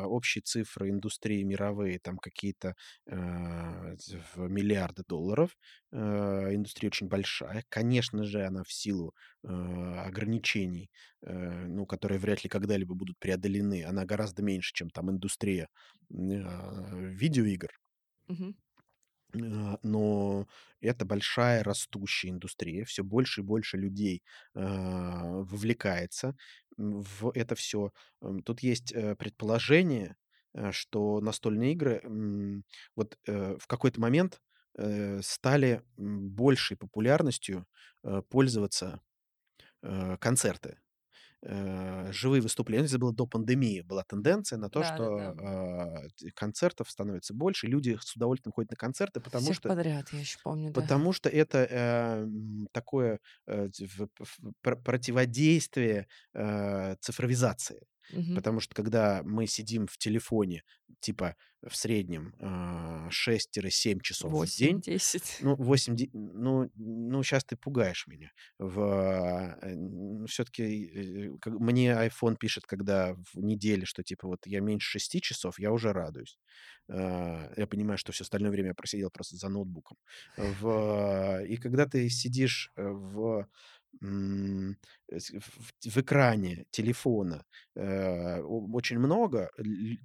[0.06, 5.58] общие цифры индустрии мировые, там какие-то, ц в миллиарды долларов.
[5.92, 7.64] А, индустрия очень большая.
[7.70, 13.84] Конечно же, она в силу, а, ограничений, э, ну, которые вряд ли когда-либо будут преодолены,
[13.86, 15.70] она гораздо меньше, чем там индустрия,
[16.12, 17.70] а, видеоигр.
[18.28, 18.54] Мгм.
[19.34, 20.48] А, но
[20.82, 22.86] это большая растущая индустрия.
[22.86, 24.24] Всё больше и больше людей,
[24.56, 26.36] а, вовлекается,
[26.78, 27.92] в это всё.
[28.22, 30.16] М, тут есть, э, предположение,
[30.54, 32.02] э, что настольные игры,
[32.96, 34.42] вот, э, в какой-то момент,
[34.78, 37.66] э, стали, большей популярностью,
[38.04, 39.02] э, пользоваться,
[39.84, 40.80] э, концерты,
[41.44, 42.86] э, живые выступления.
[42.86, 45.34] Это было до пандемии, была тенденция на то, что, Да-да-да.
[45.40, 50.10] а, т концертов становится больше, люди с удовольствием ходят на концерты, потому Всех что подряд,
[50.10, 50.92] я ещё помню, да.
[50.92, 51.60] потому что это,
[52.24, 54.08] м, такое, э, в
[54.84, 56.08] противодействие,
[57.02, 57.88] цифровизации.
[58.10, 58.42] Мгм.
[58.42, 60.64] Потому что когда мы сидим в телефоне,
[61.02, 61.36] типа,
[61.68, 65.44] в среднем, а, 6-7 часов в день, 8-10.
[65.44, 68.32] ну, 8 де ну ну, щас ты пугаешь меня.
[68.60, 68.80] В
[69.64, 74.92] э, н всё-таки, э, мне iPhone пишет, когда в неделе, что, типа, вот я меньше
[74.92, 76.40] 6 часов, я уже радуюсь.
[76.90, 79.98] А, я понимаю, что всё остальное время я просидел просто за ноутбуком.
[80.38, 83.48] В и когда ты сидишь, э, в,
[84.02, 89.50] в в экране телефона, э, очень много,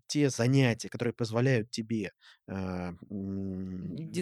[0.06, 2.12] те занятия, которые позволяют тебе,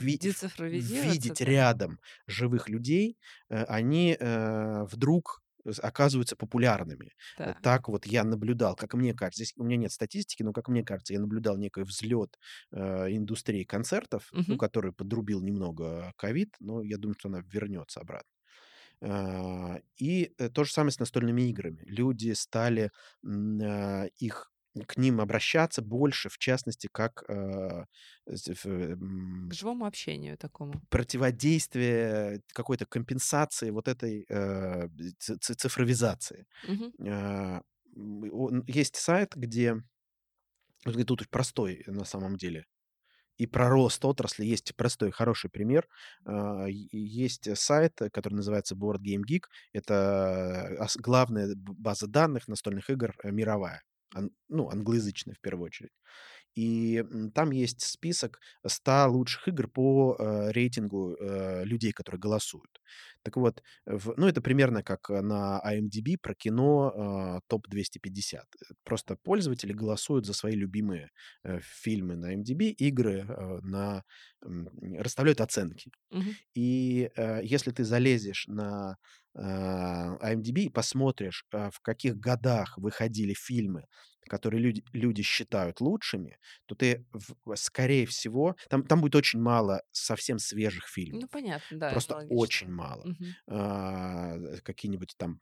[0.01, 1.59] ви децифровизироваться, видеть да?
[1.59, 3.19] рядом живых людей,
[3.51, 5.43] э, они, э, вдруг
[5.83, 7.13] оказываются популярными.
[7.45, 7.83] Э, Так.
[7.89, 11.13] вот я наблюдал, как мне кажется, здесь у меня нет статистики, но, как мне кажется,
[11.15, 12.39] я наблюдал некий взлет,
[12.73, 14.59] э, индустрии концертов, ну, Мгм.
[14.59, 18.29] который подрубил немного ковид, но я думаю, что она вернется обратно.
[19.03, 21.83] А, и, э, то же самое с настольными играми.
[21.87, 22.91] Люди стали,
[23.25, 24.53] а, их
[24.89, 27.25] к ним обращаться больше, в частности, как,
[28.27, 28.67] з ф
[29.49, 30.83] К живому общению такому.
[30.91, 34.89] противодействие какой-то компенсации вот этой, э,
[35.19, 36.47] цифровизации.
[36.99, 39.77] Он есть сайт, где
[41.07, 42.67] тут простой на самом деле
[43.39, 45.87] и про рост отрасли есть простой хороший пример.
[46.25, 49.45] А, есть сайт, который называется Board Game Geek.
[49.73, 53.83] Это ос главная база данных настольных игр, э, мировая,
[54.15, 55.93] ан ну, англоязычная в первую очередь.
[56.55, 57.03] И,
[57.35, 62.81] там есть список 100 лучших игр по, э, рейтингу, э, людей, которые голосуют.
[63.23, 68.47] Так вот, в ну, это примерно как на IMDb про кино, а, топ-250.
[68.71, 71.11] Э, просто пользователи голосуют за свои любимые,
[71.45, 74.05] э, фильмы на IMDb, игры, э, на,
[74.45, 75.91] м, расставляют оценки.
[76.11, 76.37] Мгм.
[76.55, 78.97] И, э, если ты залезешь на,
[79.35, 83.87] а, IMDb и посмотришь, а, в каких годах выходили фильмы,
[84.29, 89.83] которые люди люди считают лучшими, то ты, в скорее всего, там там будет очень мало
[89.93, 91.29] совсем свежих Ну, фильмов.
[91.29, 92.73] понятно, да, Просто очень аналогично.
[92.73, 93.11] мало.
[93.11, 93.37] Мгм.
[93.49, 95.41] А, какие-нибудь там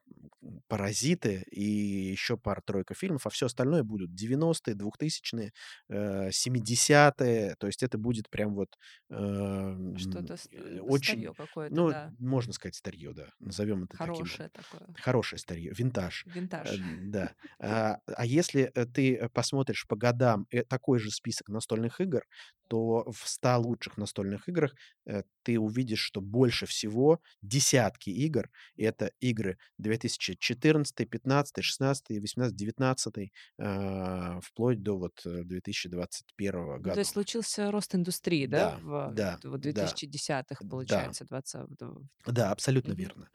[0.69, 5.53] "Паразиты" и еще пара-тройка фильмов, а всё остальное будут 90-е, 2000-е,
[5.89, 7.57] э, 70-е.
[7.59, 8.77] То есть это будет прям вот,
[9.11, 12.15] ам, Что-то ст э, э, очень, старье какое-то, ну, да.
[12.19, 14.97] можно сказать, старье, да, назовем это таким Хорошее такое.
[14.97, 16.27] хорошее старье, винтаж.
[16.65, 16.79] Э, Винтаж.
[16.79, 17.35] да.
[17.61, 18.27] А, а
[18.75, 22.23] если, э, ты посмотришь по годам, э, такой же список настольных игр,
[22.69, 24.75] то в 100 лучших настольных играх,
[25.07, 33.33] э, ты увидишь, что больше всего десятки игр- это игры 2014, 15, 16, 18, 19,
[33.59, 37.01] а, вплоть до вот 2021 Ну, то года.
[37.01, 41.15] есть случился рост индустрии, да, Да, в да, да, 2010-х, да.
[41.15, 43.31] получается, двадцав до Да, абсолютно верно.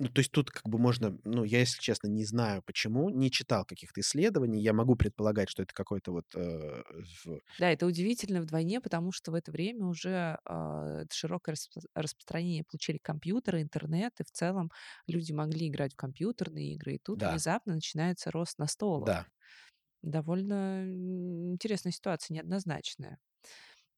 [0.00, 3.30] Ну, то есть тут как бы можно, ну, я, если честно, не знаю почему, не
[3.30, 4.62] читал каких-то исследований.
[4.62, 6.82] Я могу предполагать, что это какой-то вот, э,
[7.24, 12.64] в Да, это удивительно вдвойне, потому что в это время уже, а, широкое распро распространение
[12.64, 14.70] получили компьютеры, интернет, и в целом
[15.06, 16.94] люди могли играть в компьютерные игры.
[16.94, 17.26] И тут Да.
[17.26, 19.10] внезапно начинается рост настолок.
[19.10, 19.30] Да.
[20.02, 23.18] Довольно ин интересная ситуация, неоднозначная.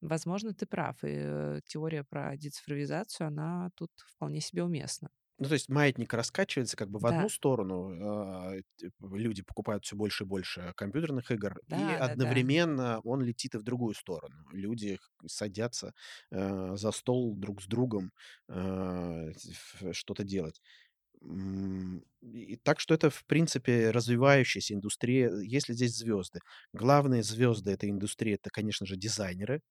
[0.01, 5.09] Возможно, ты прав, и, э, теория про децифровизацию, она тут вполне себе уместна.
[5.39, 7.27] Ну, то есть маятник раскачивается как бы в одну Да.
[7.27, 8.53] сторону, а,
[9.01, 12.43] люди покупают всё больше и больше компьютерных игр, и Да-да-да.
[12.73, 14.35] одновременно он летит и в другую сторону.
[14.51, 15.93] Люди садятся,
[16.31, 18.11] э, за стол друг с другом,
[18.47, 20.61] а, ф что-то делать.
[22.21, 25.31] И так что это, в принципе, развивающаяся индустрия.
[25.41, 26.41] Есть ли здесь звезды?
[26.73, 29.61] Главные звезды этой индустрии- это, конечно же, дизайнеры,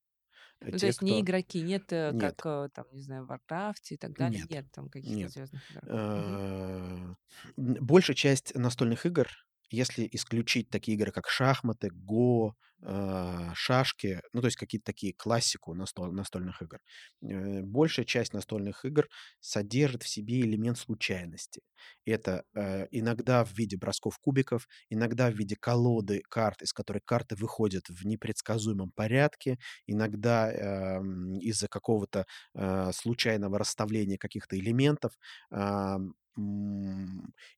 [0.62, 2.46] э, Ну, то те, есть не кто игроки, нет, э, как, Нет.
[2.46, 6.02] э, там, не знаю, в "Варкрафте" и так далее, Нет, нет там каких-то звездных игроков.
[6.14, 7.16] М,
[7.56, 9.28] большая часть настольных игр,
[9.72, 12.54] если исключить такие игры, как шахматы, го,
[12.84, 16.78] а, шашки, ну, то есть какие-то такие, классику настоль настольных игр,
[17.22, 19.08] э, большая часть настольных игр
[19.40, 21.62] содержит в себе элемент случайности.
[22.04, 27.36] Это, э, иногда в виде бросков кубиков, иногда в виде колоды карт, из которой карты
[27.36, 30.50] выходят в непредсказуемом порядке, иногда,
[30.98, 32.26] ам, из-за какого-то,
[32.92, 35.12] случайного расставления каких-то элементов.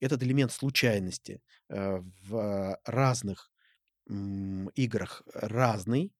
[0.00, 1.98] Этот элемент случайности, э,
[2.28, 3.50] в разных,
[4.76, 6.12] играх разный.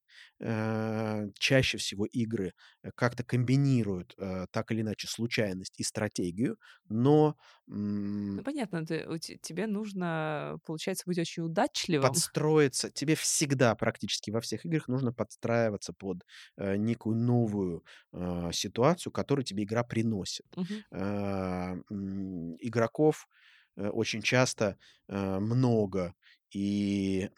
[0.43, 2.55] А, чаще всего игры
[2.97, 7.37] как-то комбинируют, э, так или иначе, случайность и стратегию, но,
[8.37, 9.07] Ну, понятно, ты
[9.41, 12.25] тебе нужно, получается, быть очень удачливым.
[12.41, 12.91] подстроиться.
[12.91, 16.25] Тебе всегда, практически во всех играх, нужно подстраиваться под,
[16.57, 17.85] э, некую новую,
[18.53, 20.47] ситуацию, которую тебе игра приносит.
[20.57, 20.85] Мгм.
[22.75, 23.29] Игроков
[23.77, 26.15] э, очень часто, э, много,
[26.53, 27.29] и,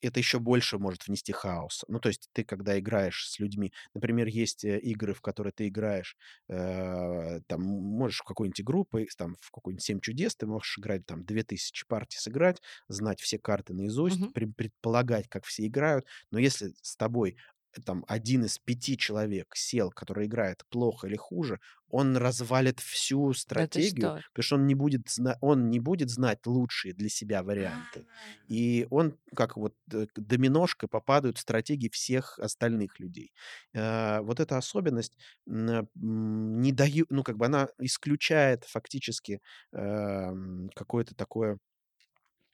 [0.00, 1.84] это еще больше может внести хаос.
[1.88, 5.68] Ну, то есть ты, когда играешь с людьми например, есть, э, игры, в которые ты
[5.68, 6.16] играешь,
[6.48, 11.06] э, там, можешь в какую-нибудь игру поигс там, в какую-нибудь "Семь чудес", ты можешь играть
[11.06, 16.06] там 2000 партий сыграть, знать все карты наизусть, пред предполагать, как все играют.
[16.30, 17.36] Но если с тобой,
[17.82, 23.66] там 1 из 5 человек сел, который играет плохо или хуже, он развалит всю Да
[23.72, 24.22] стратегию, что?
[24.32, 28.06] потому что он не будет зна он не будет знать лучшие для себя варианты.
[28.08, 28.46] А.
[28.48, 33.32] И он, как вот, э, доминошкой попадают стратегии всех остальных людей.
[33.72, 35.16] Э, вот эта особенность,
[35.46, 39.40] не даю ну, как бы она исключает фактически,
[39.72, 41.58] эм, какое-то такое а,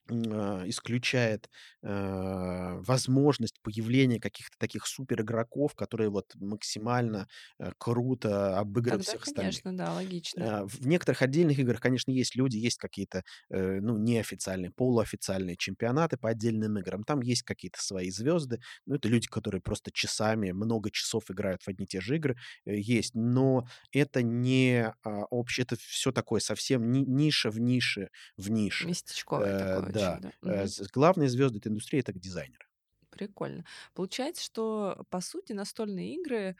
[0.09, 1.49] исключает,
[1.81, 7.27] э, возможность появления каких-то таких суперигроков, которые вот максимально,
[7.59, 9.61] э, круто обыгрывают Тогда, всех остальных.
[9.61, 10.41] конечно, да, логично.
[10.41, 16.17] Э, в некоторых отдельных играх, конечно, есть люди, есть какие-то, э, ну, неофициальные, полуофициальные чемпионаты
[16.17, 17.03] по отдельным играм.
[17.03, 18.59] Там есть какие-то свои звезды.
[18.85, 22.37] Ну, это люди, которые просто часами, много часов играют в одни и те же игры,
[22.65, 23.13] э, есть.
[23.15, 28.89] Но это не, а, общее, это всё такое совсем ни ниша в нише в нише.
[28.89, 30.33] Местечковое Э, такое да, да?
[30.67, 32.65] з главные звезды этой индустрии- это дизайнеры.
[33.11, 33.63] Прикольно.
[33.93, 36.55] Получается, что, по сути, настольные игры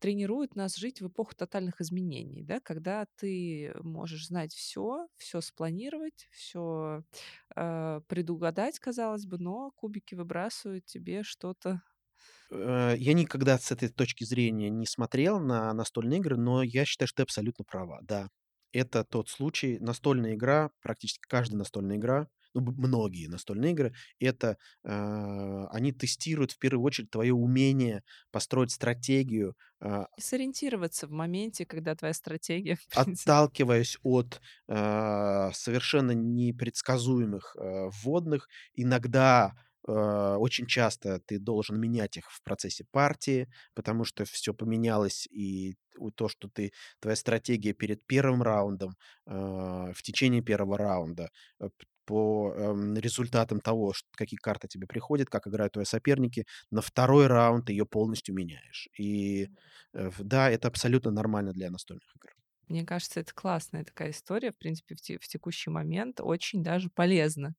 [0.00, 2.60] тренируют нас жить в эпоху тотальных изменений, да?
[2.60, 7.04] Когда ты можешь знать всё, всё спланировать, всё,
[7.56, 11.82] э, предугадать, казалось бы, но кубики выбрасывают тебе что-то
[12.50, 17.08] Э, я никогда с этой точки зрения не смотрел на настольные игры, но я считаю,
[17.08, 18.00] что ты абсолютно права.
[18.02, 18.28] Да,
[18.72, 19.78] это тот случай.
[19.80, 26.58] Настольная игра, практически каждая настольная игра, ну, многие настольные игры- это, э, они тестируют в
[26.58, 33.98] первую очередь твое умение построить стратегию, а И сориентироваться в моменте, когда твоя стратегия, отталкиваясь
[34.02, 38.48] от, э, совершенно непредсказуемых, э, вводных.
[38.74, 39.54] Иногда,
[39.86, 39.92] э,
[40.38, 45.76] очень часто ты должен менять их в процессе партии, потому что всё поменялось, и
[46.16, 48.96] то, что ты твоя стратегия перед 1 раундом,
[49.26, 51.30] э, в течение 1 раунда,
[51.60, 51.68] э,
[52.08, 57.28] по, эм, результатам того, ш какие карты тебе приходят, как играют твои соперники, на 2
[57.28, 58.88] раунд ты её полностью меняешь.
[58.98, 59.48] И,
[59.94, 62.34] э, да, это абсолютно нормально для настольных игр.
[62.68, 66.90] Мне кажется, это классная такая история, в принципе, в те в текущий момент очень даже
[66.90, 67.54] полезно.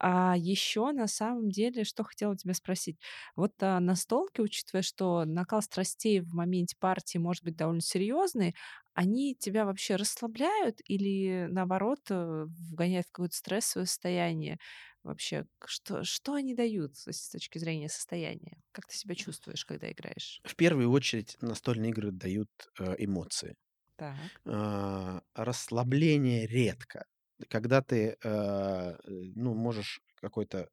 [0.00, 2.98] А еще, на самом деле, что хотела тебя спросить.
[3.36, 8.54] Вот, а, настолки, учитывая, что накал страстей в моменте партии может быть довольно серьезный,
[8.94, 14.58] они тебя вообще расслабляют или, наоборот, э, вгоняют в какое-то стрессовое состояние?
[15.04, 18.62] Вообще, что что они дают с точки зрения состояния?
[18.72, 20.42] Как ты себя чувствуешь, когда играешь?
[20.44, 23.56] В первую очередь настольные игры дают, э, эмоции.
[23.96, 24.42] Так.
[24.46, 27.04] А, расслабление редко.
[27.48, 30.68] Когда ты, э, ну, можешь какой-то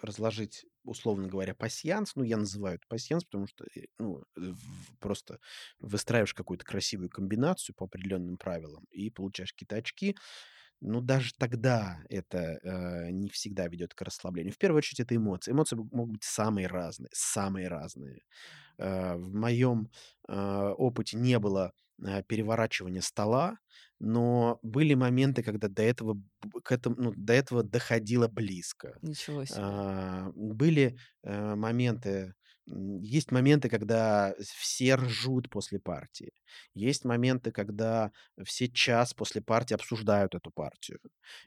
[0.00, 5.38] разложить, условно говоря, пасьянс, ну, я называю это пасьянс, потому что, э, ну, в просто
[5.80, 10.16] выстраиваешь какую-то красивую комбинацию по определенным правилам и получаешь какие-то очки.
[10.80, 14.52] Но даже тогда это, э, не всегда ведет к расслаблению.
[14.52, 15.50] В первую очередь, это эмоции.
[15.52, 18.22] Эмоции мо могут быть самые разные, самые разные.
[18.78, 19.90] Э, в моем,
[20.28, 20.34] э,
[20.78, 21.72] опыте не было,
[22.04, 23.58] э, переворачивания стола,
[24.00, 26.20] но были моменты, когда до этого
[26.64, 28.98] к этому, ну, до этого доходило близко.
[29.02, 29.60] Ничего себе.
[29.60, 32.34] А, были, э, моменты,
[33.02, 36.32] есть моменты, когда все ржут после партии.
[36.74, 38.12] Есть моменты, когда
[38.44, 41.00] все час после партии обсуждают эту партию.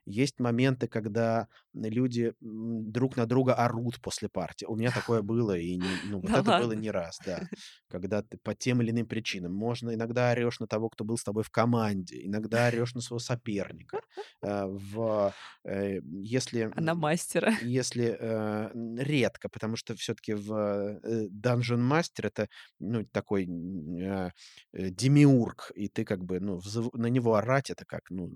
[0.06, 4.66] Есть моменты, когда люди, друг на друга орут после партии.
[4.66, 6.74] У меня такое было, и не ну, вот Да это было ладно?
[6.74, 7.46] не раз, да.
[7.88, 9.54] Когда ты по тем или иным причинам.
[9.54, 13.20] Можно иногда орешь на того, кто был с тобой в команде, иногда орешь на своего
[13.20, 14.02] соперника.
[14.42, 17.54] Э, в, э, если, А на мастера?
[17.60, 18.72] если, э,
[19.04, 21.00] редко, потому что всё-таки в,
[21.30, 22.50] Dungeon Master- это,
[22.80, 24.32] ну, такой, а,
[24.74, 28.32] э, демиург, и ты как бы, ну, взыв на него орать- это как, ну,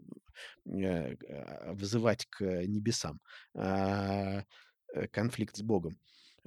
[0.65, 3.19] э, а, взывать к небесам,
[3.55, 4.43] а,
[4.93, 5.99] э, конфликт с Богом.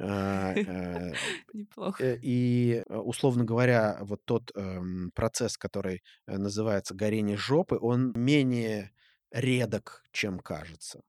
[0.67, 2.01] Э, Неплохо.
[2.01, 8.93] э, и, условно говоря, вот тот, эм, процесс, который, э, называется "горение жопы", он менее
[9.33, 11.03] редок, чем кажется,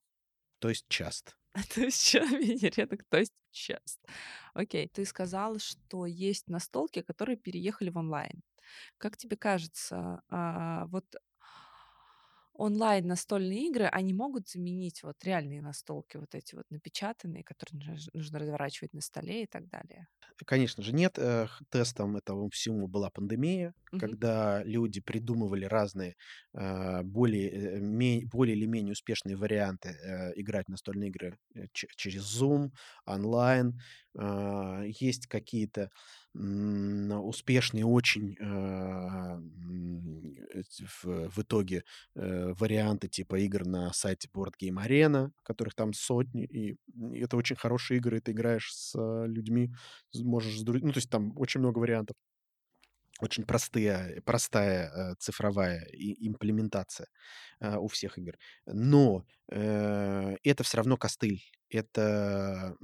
[0.60, 1.34] то есть часто.
[1.74, 4.08] То есть менее редок, то есть часто.
[4.54, 8.42] Окей, ты сказал, что есть настолки, которые переехали в онлайн.
[8.98, 11.06] Как тебе кажется, а, вот
[12.60, 18.40] онлайн настольные игры, они могут заменить вот реальные настолки, вот эти вот напечатанные, которые нужно
[18.40, 20.08] разворачивать на столе и так далее?
[20.46, 21.18] Конечно же, нет.
[21.18, 24.16] Э, тестом этому всему была пандемия, Мгм.
[24.18, 26.16] когда люди придумывали разные,
[26.54, 27.50] а, более,
[28.22, 32.72] э, более или менее успешные варианты, э, играть в настольные игры, э, че через Zoom,
[33.06, 33.80] онлайн.
[34.86, 35.90] Есть какие-то,
[36.36, 41.84] м, успешные очень, а, м, эти в в итоге,
[42.16, 46.78] э, варианты типа игр на сайте Board Game Arena, которых там сотни, и,
[47.22, 48.20] это очень хорошие игры.
[48.22, 48.96] Ты играешь с
[49.28, 49.72] людьми,
[50.12, 52.16] з можешь с дру ну, то есть там очень много вариантов.
[53.20, 57.08] Очень простые простая, э, цифровая имплементация,
[57.60, 58.38] а, у всех игр.
[58.66, 61.44] Но, э, это всё равно костыль.
[61.70, 62.76] Это,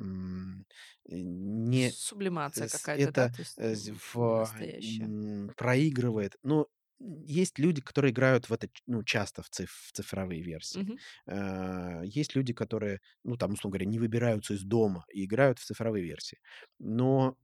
[1.08, 5.12] не Сублимация какая-то, да, это, э, не в настоящая.
[5.58, 6.38] проигрывает.
[6.44, 6.68] Но
[7.00, 10.88] есть люди, которые играют в это ну, часто в циф в цифровые версии.
[11.28, 15.66] А, есть люди, которые, ну, там, условно говоря, не выбираются из дома и играют в
[15.66, 16.40] цифровые версии.
[16.80, 17.38] Но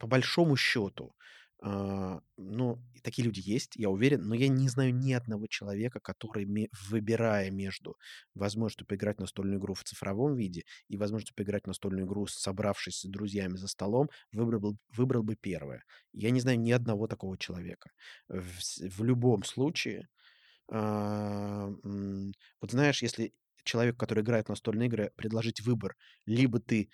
[0.00, 1.14] по большому счету,
[1.60, 6.46] ну, и такие люди есть, я уверен, но я не знаю ни одного человека, который,
[6.88, 7.96] выбирая между
[8.34, 13.00] возможностью поиграть в настольную игру в цифровом виде и возможностью поиграть в настольную игру, собравшись
[13.00, 15.84] с друзьями за столом, выбрал бы выбрал бы 1.
[16.12, 17.90] Я не знаю ни одного такого человека.
[18.28, 18.44] В
[18.98, 20.08] в любом случае,
[20.70, 21.68] а,
[22.60, 23.34] вот знаешь, если
[23.64, 25.96] человеку, который играет в настольные игры, предложить выбор:
[26.26, 26.90] либо ты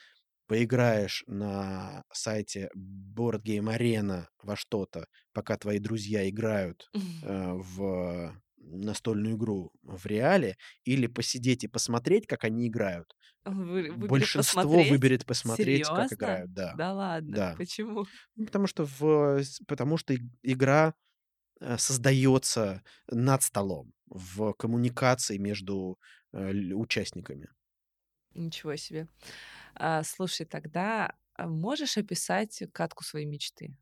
[0.47, 6.92] поиграешь на сайте Board Game Arena во что-то, пока твои друзья играют,
[7.22, 13.14] э, в настольную игру в реале, или посидеть и посмотреть, как они играют,
[13.45, 14.84] Вы выберет большинство посмотреть?
[14.84, 16.12] выберет посмотреть, как Серьезно?
[16.12, 16.53] играют.
[16.55, 17.42] Да, Да ладно?
[17.42, 17.57] да.
[17.57, 18.07] Почему?
[18.36, 20.95] Ну, потому что в потому что игра,
[21.61, 25.99] э, создаётся над столом, в коммуникации между,
[26.32, 27.49] э, участниками.
[28.34, 29.07] Ничего себе.
[29.75, 33.77] А, слушай, тогда, а, можешь описать катку своей мечты?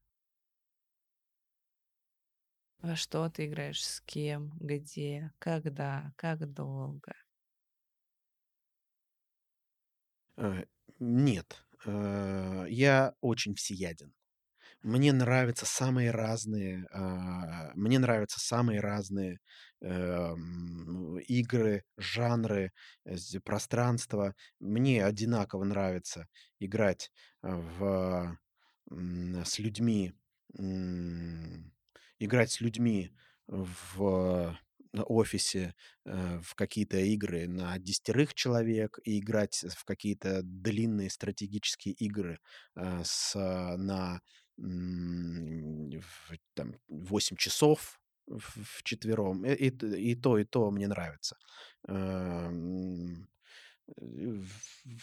[2.80, 7.14] Во что ты играешь, с кем, где, когда, как долго?
[10.36, 10.64] Э,
[10.99, 14.14] нет, э, я очень всеяден.
[14.82, 19.38] Мне нравятся самые разные, а, мне нравятся самые разные,
[19.80, 22.72] эм, игры, жанры,
[23.04, 24.34] з пространства.
[24.58, 26.26] Мне одинаково нравится
[26.58, 27.12] играть
[27.42, 28.36] в
[29.44, 30.12] с людьми,
[32.18, 33.12] играть с людьми
[33.46, 34.56] в
[34.94, 35.74] офисе,
[36.04, 42.38] э, в какие-то игры на десятерых человек и играть в какие-то длинные стратегические игры,
[42.74, 44.41] а, с на, м, в
[46.55, 49.44] там 8 часов в вчетвером.
[49.44, 51.36] Э, и т и то, и то мне нравится.
[51.88, 53.28] Эм,
[53.98, 54.53] в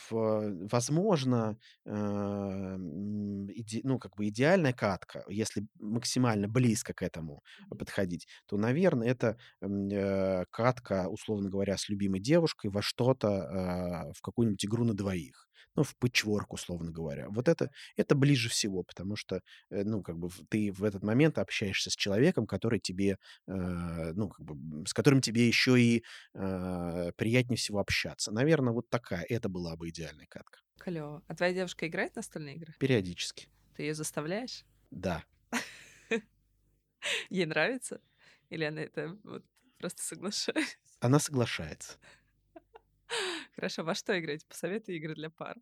[0.09, 8.57] в возможно, иде ну, как бы идеальная катка, если максимально близко к этому подходить, то,
[8.57, 14.93] наверно, это, э, катка, условно говоря, с любимой девушкой во что-то, в какую-нибудь игру на
[14.93, 15.48] двоих.
[15.79, 17.27] Ну, в Patchwork, условно говоря.
[17.29, 21.37] Вот это это ближе всего, потому что, э, ну, как бы ты в этот момент
[21.37, 23.17] общаешься с человеком, который тебе,
[23.47, 26.03] э, ну, как бы, с которым тебе ещё и,
[26.35, 28.31] а, приятнее всего общаться.
[28.33, 30.59] Наверно, вот такая, это была бы идеальная катка.
[30.79, 31.23] Клёво.
[31.27, 32.73] А твоя девушка играет в настольные игры?
[32.77, 33.47] Периодически.
[33.77, 34.65] Ты её заставляешь?
[34.91, 35.23] Да.
[37.29, 38.01] Ей нравится?
[38.49, 39.45] Или она это вот
[39.77, 40.77] просто соглашается?
[41.01, 41.97] Она соглашается.
[43.59, 44.45] Хорошо, во что играете?
[44.47, 45.57] Посоветуй игры для пар.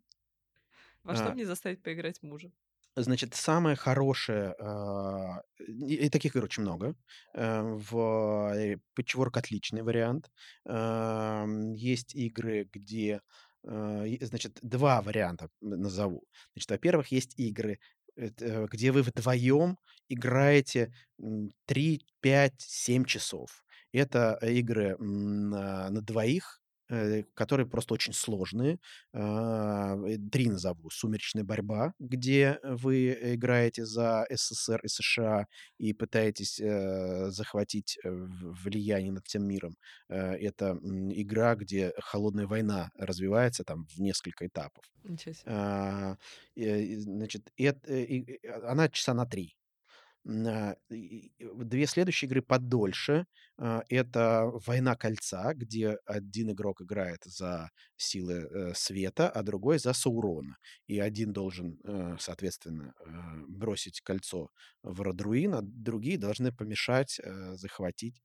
[1.02, 2.52] Во что А мне заставить поиграть мужа?
[2.96, 6.96] Значит, самое хорошее, а, и таких игр очень много.
[7.34, 10.30] Э, в э, Patchwork- отличный вариант.
[10.66, 13.20] Ам, есть игры, где,
[13.64, 16.24] и, значит, 2 варианта назову.
[16.54, 17.78] Значит, во-первых, есть игры,
[18.16, 19.78] э, где вы вдвоем
[20.08, 23.64] играете, м, 3, 5, 7 часов.
[23.92, 26.67] Это игры, на двоих, э,
[27.34, 28.78] которые просто очень сложные.
[29.12, 35.46] А, э, 3 назову: "Сумеречная борьба", где вы играете за СССР и США
[35.78, 39.76] и пытаетесь, э, захватить влияние над всем миром.
[40.08, 44.84] Э, это, игра, где холодная война развивается там в несколько этапов.
[45.46, 46.16] А,
[46.56, 49.54] э, значит, эт и и она часа на 3.
[50.26, 53.26] А, 2 следующие игры подольше.
[53.56, 59.92] А, это "Война Кольца", где 1 игрок играет за силы, э, света, а другой за
[59.92, 60.56] Саурона.
[60.86, 63.10] И 1 должен, э, соответственно, э,
[63.48, 64.50] бросить кольцо
[64.82, 67.20] в рот руин, а другие должны помешать,
[67.54, 68.20] захватить.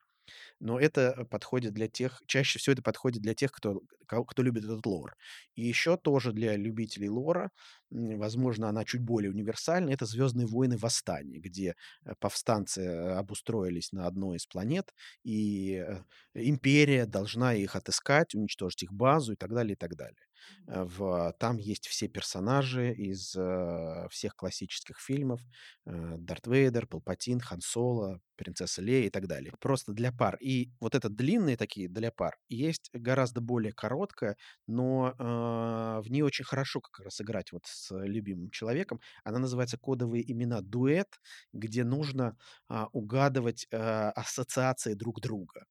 [0.60, 4.86] Но это подходит для тех чаще всего это подходит для тех, кто кто любит этот
[4.86, 5.16] лор.
[5.56, 7.52] И еще тоже для любителей лора,
[7.90, 9.90] возможно, она чуть более универсальна.
[9.92, 10.78] Это "Звездные войны.
[10.78, 11.76] Восстание", где,
[12.06, 16.04] э, повстанцы, э, обустроились на одной из планет, и, э,
[16.36, 20.18] империя должна их отыскать, уничтожить их базу и так далее, и так далее.
[20.68, 25.42] Э, в там есть все персонажи из, э, всех классических фильмов:
[25.86, 29.54] э, Дарт Вейдер, Палпатин, Хан Соло, принцесса Лея и так далее.
[29.60, 30.38] Просто для пар.
[30.42, 32.38] И вот это длинные такие для пар.
[32.50, 34.38] Есть гораздо более короткая,
[34.68, 39.00] но, э, в ней очень хорошо как раз играть вот с любимым человеком.
[39.24, 41.20] Она называется "Кодовые имена Дуэт",
[41.54, 42.38] где нужно,
[42.68, 43.78] а, угадывать, э,
[44.16, 45.66] ассоциации друг друга.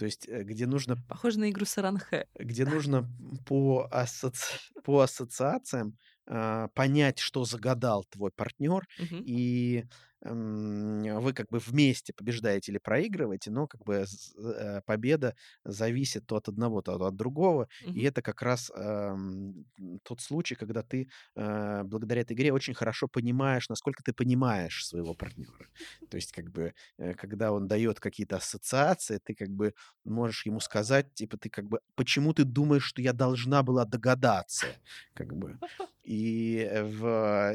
[0.00, 2.26] То есть, э, где нужно Похоже на игру Саранхэ.
[2.38, 3.08] где нужно,
[3.46, 9.24] по асоци по ассоциациям, а, понять, что загадал твой партнер, Мгм.
[9.24, 9.84] и,
[10.22, 14.04] вы как бы вместе побеждаете или проигрываете, но как бы
[14.36, 17.68] э, победа зависит то от одного, то от другого.
[17.94, 18.04] И Мгм.
[18.04, 19.64] это как раз, ам,
[20.02, 25.14] тот случай, когда ты, э, благодаря этой игре очень хорошо понимаешь, насколько ты понимаешь своего
[25.14, 25.68] партнера.
[26.08, 30.60] То есть как бы, э, когда он дает какие-то ассоциации, ты как бы можешь ему
[30.60, 34.78] сказать, типа, ты как бы: "Почему ты думаешь, что я должна была догадаться?"
[35.14, 35.60] Как бы.
[36.02, 37.06] И, э, в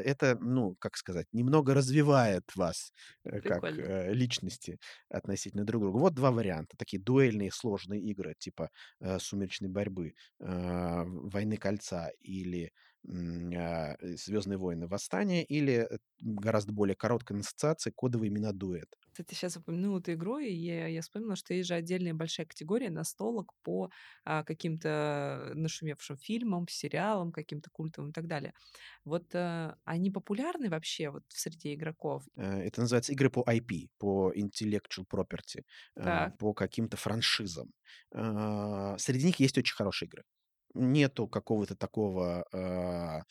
[0.04, 2.92] это, ну, как сказать, немного развивает вас,
[3.24, 3.78] э, как, Прикольно.
[3.78, 4.78] э, личности
[5.08, 5.98] относительно друг друга.
[5.98, 6.76] Вот 2 варианта.
[6.76, 12.72] Такие дуэльные сложные игры типа, э, "Сумеречной борьбы", "Войны Кольца" или,
[13.04, 14.86] "Звездные войны.
[14.88, 15.88] Восстание", или,
[16.20, 18.96] гораздо более короткая ассоциация "Кодовые имена Дуэт".
[19.24, 22.90] Ты щас упомянул эту игру, и я я вспомнила, что есть же отдельная большая категория
[22.90, 23.90] настолок по,
[24.24, 28.52] а, каким-то нашумевшим фильмам, сериалам, каким-то культовым и так далее.
[29.04, 32.24] Вот, э, они популярны вообще вот в среде игроков?
[32.36, 35.64] Э, это называется игры по IP, по intellectual property,
[35.96, 36.36] э, Так.
[36.38, 37.72] по каким-то франшизам.
[38.14, 40.24] А, среди них есть очень хорошие игры.
[40.74, 43.22] Нету какого-то такого, а, а,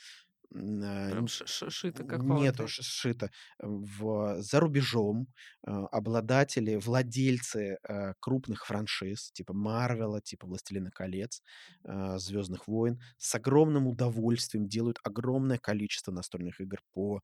[1.08, 2.68] Прям ш ш шито нету какого-то.
[2.68, 3.30] ш шито.
[3.60, 5.28] В за рубежом,
[5.64, 11.42] а, обладатели, владельцы, э, крупных франшиз типа "Марвела", типа "Властелина колец",
[11.84, 17.22] "Звездных войн" с огромным удовольствием делают огромное количество настольных игр по,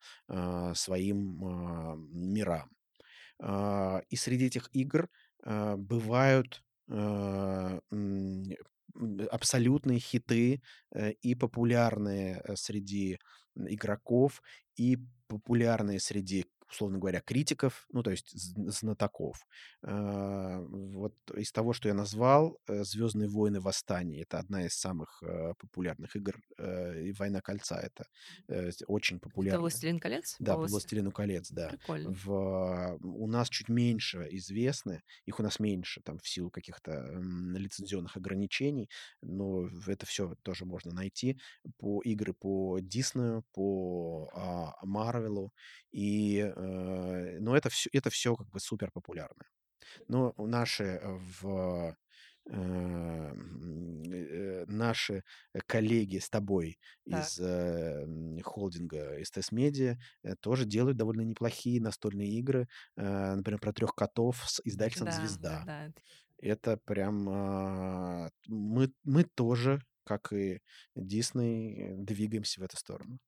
[0.76, 1.38] своим,
[2.34, 2.70] мирам.
[4.10, 5.10] И среди этих игр,
[5.46, 6.64] бывают,
[9.32, 10.62] абсолютные хиты,
[10.94, 13.20] э, и популярные, э, среди
[13.56, 14.42] игроков,
[14.78, 19.46] и популярные среди, условно говоря, критиков, ну, то есть зн знатоков.
[19.84, 23.60] А, вот из того, что я назвал, э, "Звездные войны.
[23.62, 28.06] Восстание"- это одна из самых, э, популярных игр, э, и "Война Кольца"- это,
[28.50, 29.60] э, очень Это популярная.
[29.60, 30.40] "Властелин колец"?
[30.40, 31.76] Да, по власт "Властелину колец", да.
[31.78, 32.18] Прикольно.
[32.24, 36.92] В у нас чуть меньше известны, их у нас меньше там в силу каких-то,
[37.56, 38.90] лицензионных ограничений,
[39.22, 41.40] но это всё тоже можно найти.
[41.80, 44.30] По игры по Диснею, по,
[44.84, 45.54] Марвелу,
[45.92, 46.61] и, э,
[47.40, 49.46] но это всё это всё как бы супер популярно.
[50.10, 51.96] Но наши, э, в
[52.48, 53.34] э,
[54.68, 55.24] наши
[55.68, 56.80] коллеги с тобой
[57.12, 57.34] Так.
[57.34, 58.06] из, э,
[58.44, 59.20] холдинга
[59.54, 62.68] Media, э, тоже делают довольно неплохие настольные игры.
[62.98, 65.66] Э, например, про "Трёх котов" с издательством Да, "Звезда".
[65.66, 66.02] да-да, это
[66.42, 70.62] Это прям, а, мы мы тоже, как и
[70.96, 73.20] Дисней, двигаемся в эту сторону.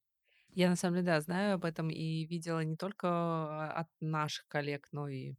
[0.55, 4.47] Я на самом деле, да, знаю об этом и видела не только, а, от наших
[4.47, 5.35] коллег, но и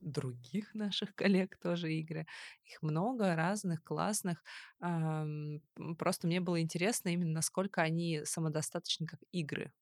[0.00, 2.26] других наших коллег тоже игры.
[2.64, 4.44] Их много разных, классных.
[4.80, 5.60] Ам,
[5.98, 9.72] просто мне было интересно именно, насколько они самодостаточны как игры,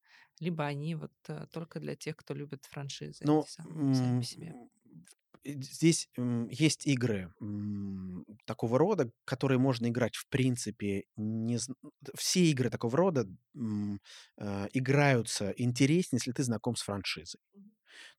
[0.41, 4.25] либо они вот, э, только для тех, кто любит франшизы Ну, эти самые сами по
[4.25, 4.57] себе.
[5.47, 6.09] Здесь,
[6.51, 7.33] есть игры,
[8.45, 11.59] такого рода, которые можно играть в принципе не
[12.15, 13.27] все игры такого рода,
[14.39, 17.41] а, играются интереснее, если ты знаком с франшизой.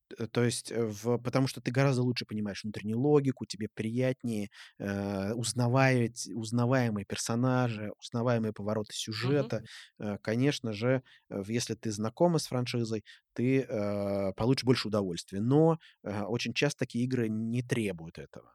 [0.10, 4.50] Т то есть, э, в потому что ты гораздо лучше понимаешь внутреннюю логику, тебе приятнее,
[4.80, 9.64] э, узнаваять узнаваемые персонажи, узнаваемые повороты сюжета.
[10.00, 13.04] Э, конечно же, э, если ты знакома с франшизой,
[13.34, 15.42] ты, э, получишь больше удовольствия.
[15.42, 18.54] Но, э, очень часто такие игры не требуют этого.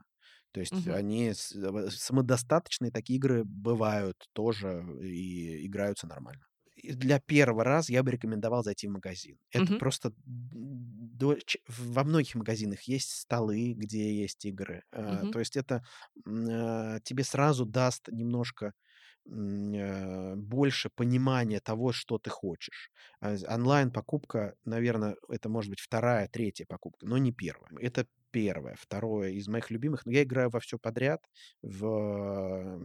[0.52, 0.98] То есть Мгм.
[0.98, 6.44] они самодостаточные такие игры бывают тоже и играются нормально.
[6.82, 9.38] Для первого раза я бы рекомендовал зайти в магазин.
[9.52, 9.78] Это Мгм.
[9.78, 11.36] просто до
[11.68, 14.82] во многих магазинах есть столы, где есть игры.
[15.06, 15.32] Мгм.
[15.32, 15.84] то есть это,
[16.26, 18.72] а, тебе сразу даст немножко,
[19.30, 22.90] а, больше понимания того, что ты хочешь.
[23.20, 27.78] Онлайн-покупка, наверно, это может быть 2, 3 покупка, но не 1.
[27.78, 28.74] Это первое.
[28.80, 31.22] Второе из моих любимых, но я играю во все подряд.
[31.62, 32.80] В,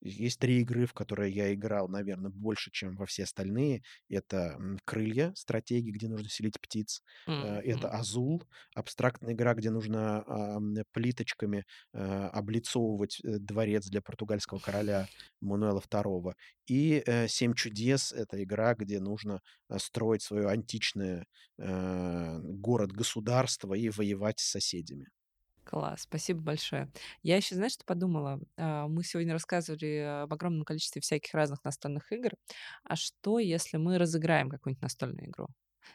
[0.00, 3.82] есть три игры, в которые я играл, наверное, больше, чем во все остальные.
[4.08, 7.02] Это «Крылья», стратегии, где нужно селить птиц.
[7.26, 7.90] Э, Это.
[7.90, 8.42] «Азул»,
[8.74, 10.58] абстрактная игра, где нужно а,
[10.92, 15.06] плиточками э, облицовывать э, дворец для португальского короля
[15.40, 16.34] Мануэла II.
[16.66, 19.40] И «Семь чудес»— это игра, где нужно
[19.78, 21.26] строить свое античное
[21.56, 25.08] город-государство и воевать с соседями.
[25.64, 26.90] Класс, спасибо большое.
[27.22, 28.40] Я еще, знаешь, что подумала?
[28.56, 32.30] А, Мы сегодня рассказывали об огромном количестве всяких разных настольных игр.
[32.84, 35.48] А что, если мы разыграем какую-нибудь настольную игру?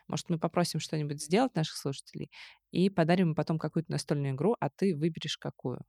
[0.08, 2.30] Может, мы попросим что-нибудь сделать наших слушателей
[2.72, 5.82] и подарим им потом какую-то настольную игру, а ты выберешь какую?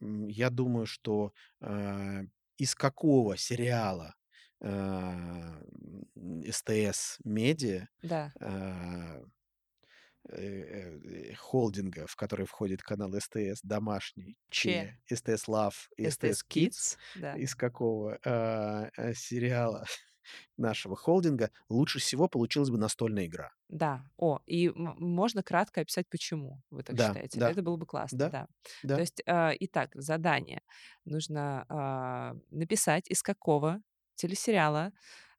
[0.00, 2.22] Я думаю, что э,
[2.56, 4.14] из какого сериала
[4.60, 5.62] э,
[6.50, 8.34] СТС Медиа Да.
[8.40, 9.24] э,
[11.36, 14.98] холдинга, в который входит канал СТС домашний, Че?
[15.06, 16.96] Че, СТС Лав СТС Kids?
[17.14, 17.34] Да.
[17.36, 19.84] из какого э, э, сериала
[20.56, 23.50] нашего холдинга лучше всего получилась бы настольная игра.
[23.68, 24.04] Да.
[24.16, 27.40] О, и можно кратко описать, почему вы так Да, считаете.
[27.40, 28.46] да, Это было бы классно, да, да.
[28.82, 29.00] То да.
[29.00, 30.62] есть, а, итак, задание.
[31.04, 33.80] Нужно а, написать, из какого
[34.16, 34.92] телесериала а,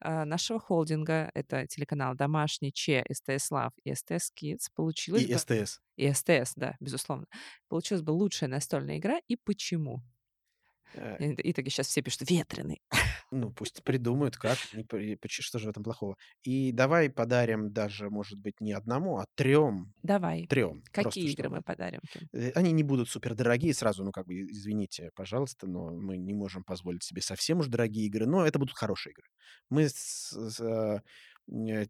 [0.03, 5.37] нашего холдинга, это телеканал «Домашний», ЧЕ, СТС Лав и СТС Kids, получилась И бы...
[5.39, 5.79] СТС.
[5.97, 7.27] И СТС, да, безусловно.
[7.67, 10.01] Получилась бы лучшая настольная игра и почему.
[10.93, 12.81] Э, И итоге сейчас все пишут «Ветреный».
[13.31, 14.57] Ну, пусть придумают, как,
[15.43, 16.15] что же в этом плохого.
[16.43, 19.93] И давай подарим даже, может быть, не одному, а трем.
[20.03, 20.47] Давай.
[20.47, 20.83] Трем.
[20.91, 22.01] Какие игры мы подарим?
[22.33, 26.33] Э, Они не будут супер дорогие сразу, ну, как бы, извините, пожалуйста, но мы не
[26.33, 29.25] можем позволить себе совсем уж дорогие игры, но это будут хорошие игры.
[29.69, 31.01] Мы с- с, э,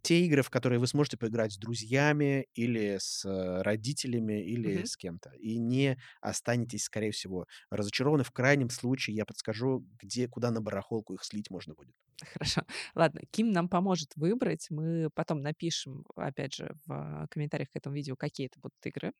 [0.01, 4.85] те игры, в которые вы сможете поиграть с друзьями или с э, родителями или Мгм.
[4.85, 5.31] с кем-то.
[5.39, 8.23] И не останетесь, скорее всего, разочарованы.
[8.23, 11.95] В крайнем случае я подскажу, где, куда на барахолку их слить можно будет.
[12.23, 12.61] Хорошо.
[12.95, 14.67] Ладно, Ким нам поможет выбрать.
[14.69, 19.13] Мы потом напишем, опять же, в комментариях к этому видео, какие это будут игры.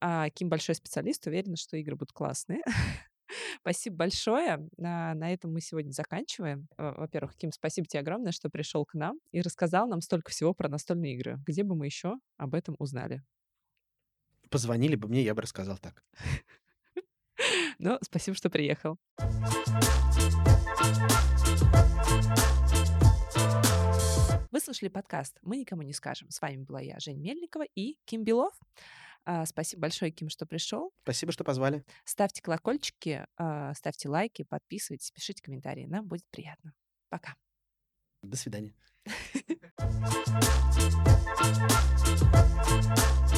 [0.00, 2.62] А, Ким большой специалист, уверена, что игры будут классные.
[3.60, 4.68] Спасибо большое.
[4.76, 6.68] На, этом мы сегодня заканчиваем.
[6.76, 10.54] Во- Во-первых, Ким, спасибо тебе огромное, что пришел к нам и рассказал нам столько всего
[10.54, 11.38] про настольные игры.
[11.46, 13.22] Где бы мы еще об этом узнали?
[14.50, 16.02] Позвонили бы мне, я бы рассказал так.
[17.78, 18.98] Но спасибо, что приехал.
[24.50, 26.28] Вы слушали подкаст «Мы никому не скажем».
[26.30, 28.52] С вами была я, Жень Мельникова и Ким Белов.
[29.24, 30.92] А, Спасибо большое, Ким, что пришел.
[31.02, 31.84] Спасибо, что позвали.
[32.04, 35.86] Ставьте колокольчики, а, ставьте лайки, подписывайтесь, пишите комментарии.
[35.86, 36.74] Нам будет приятно.
[37.08, 37.34] Пока.
[38.22, 38.74] До свидания.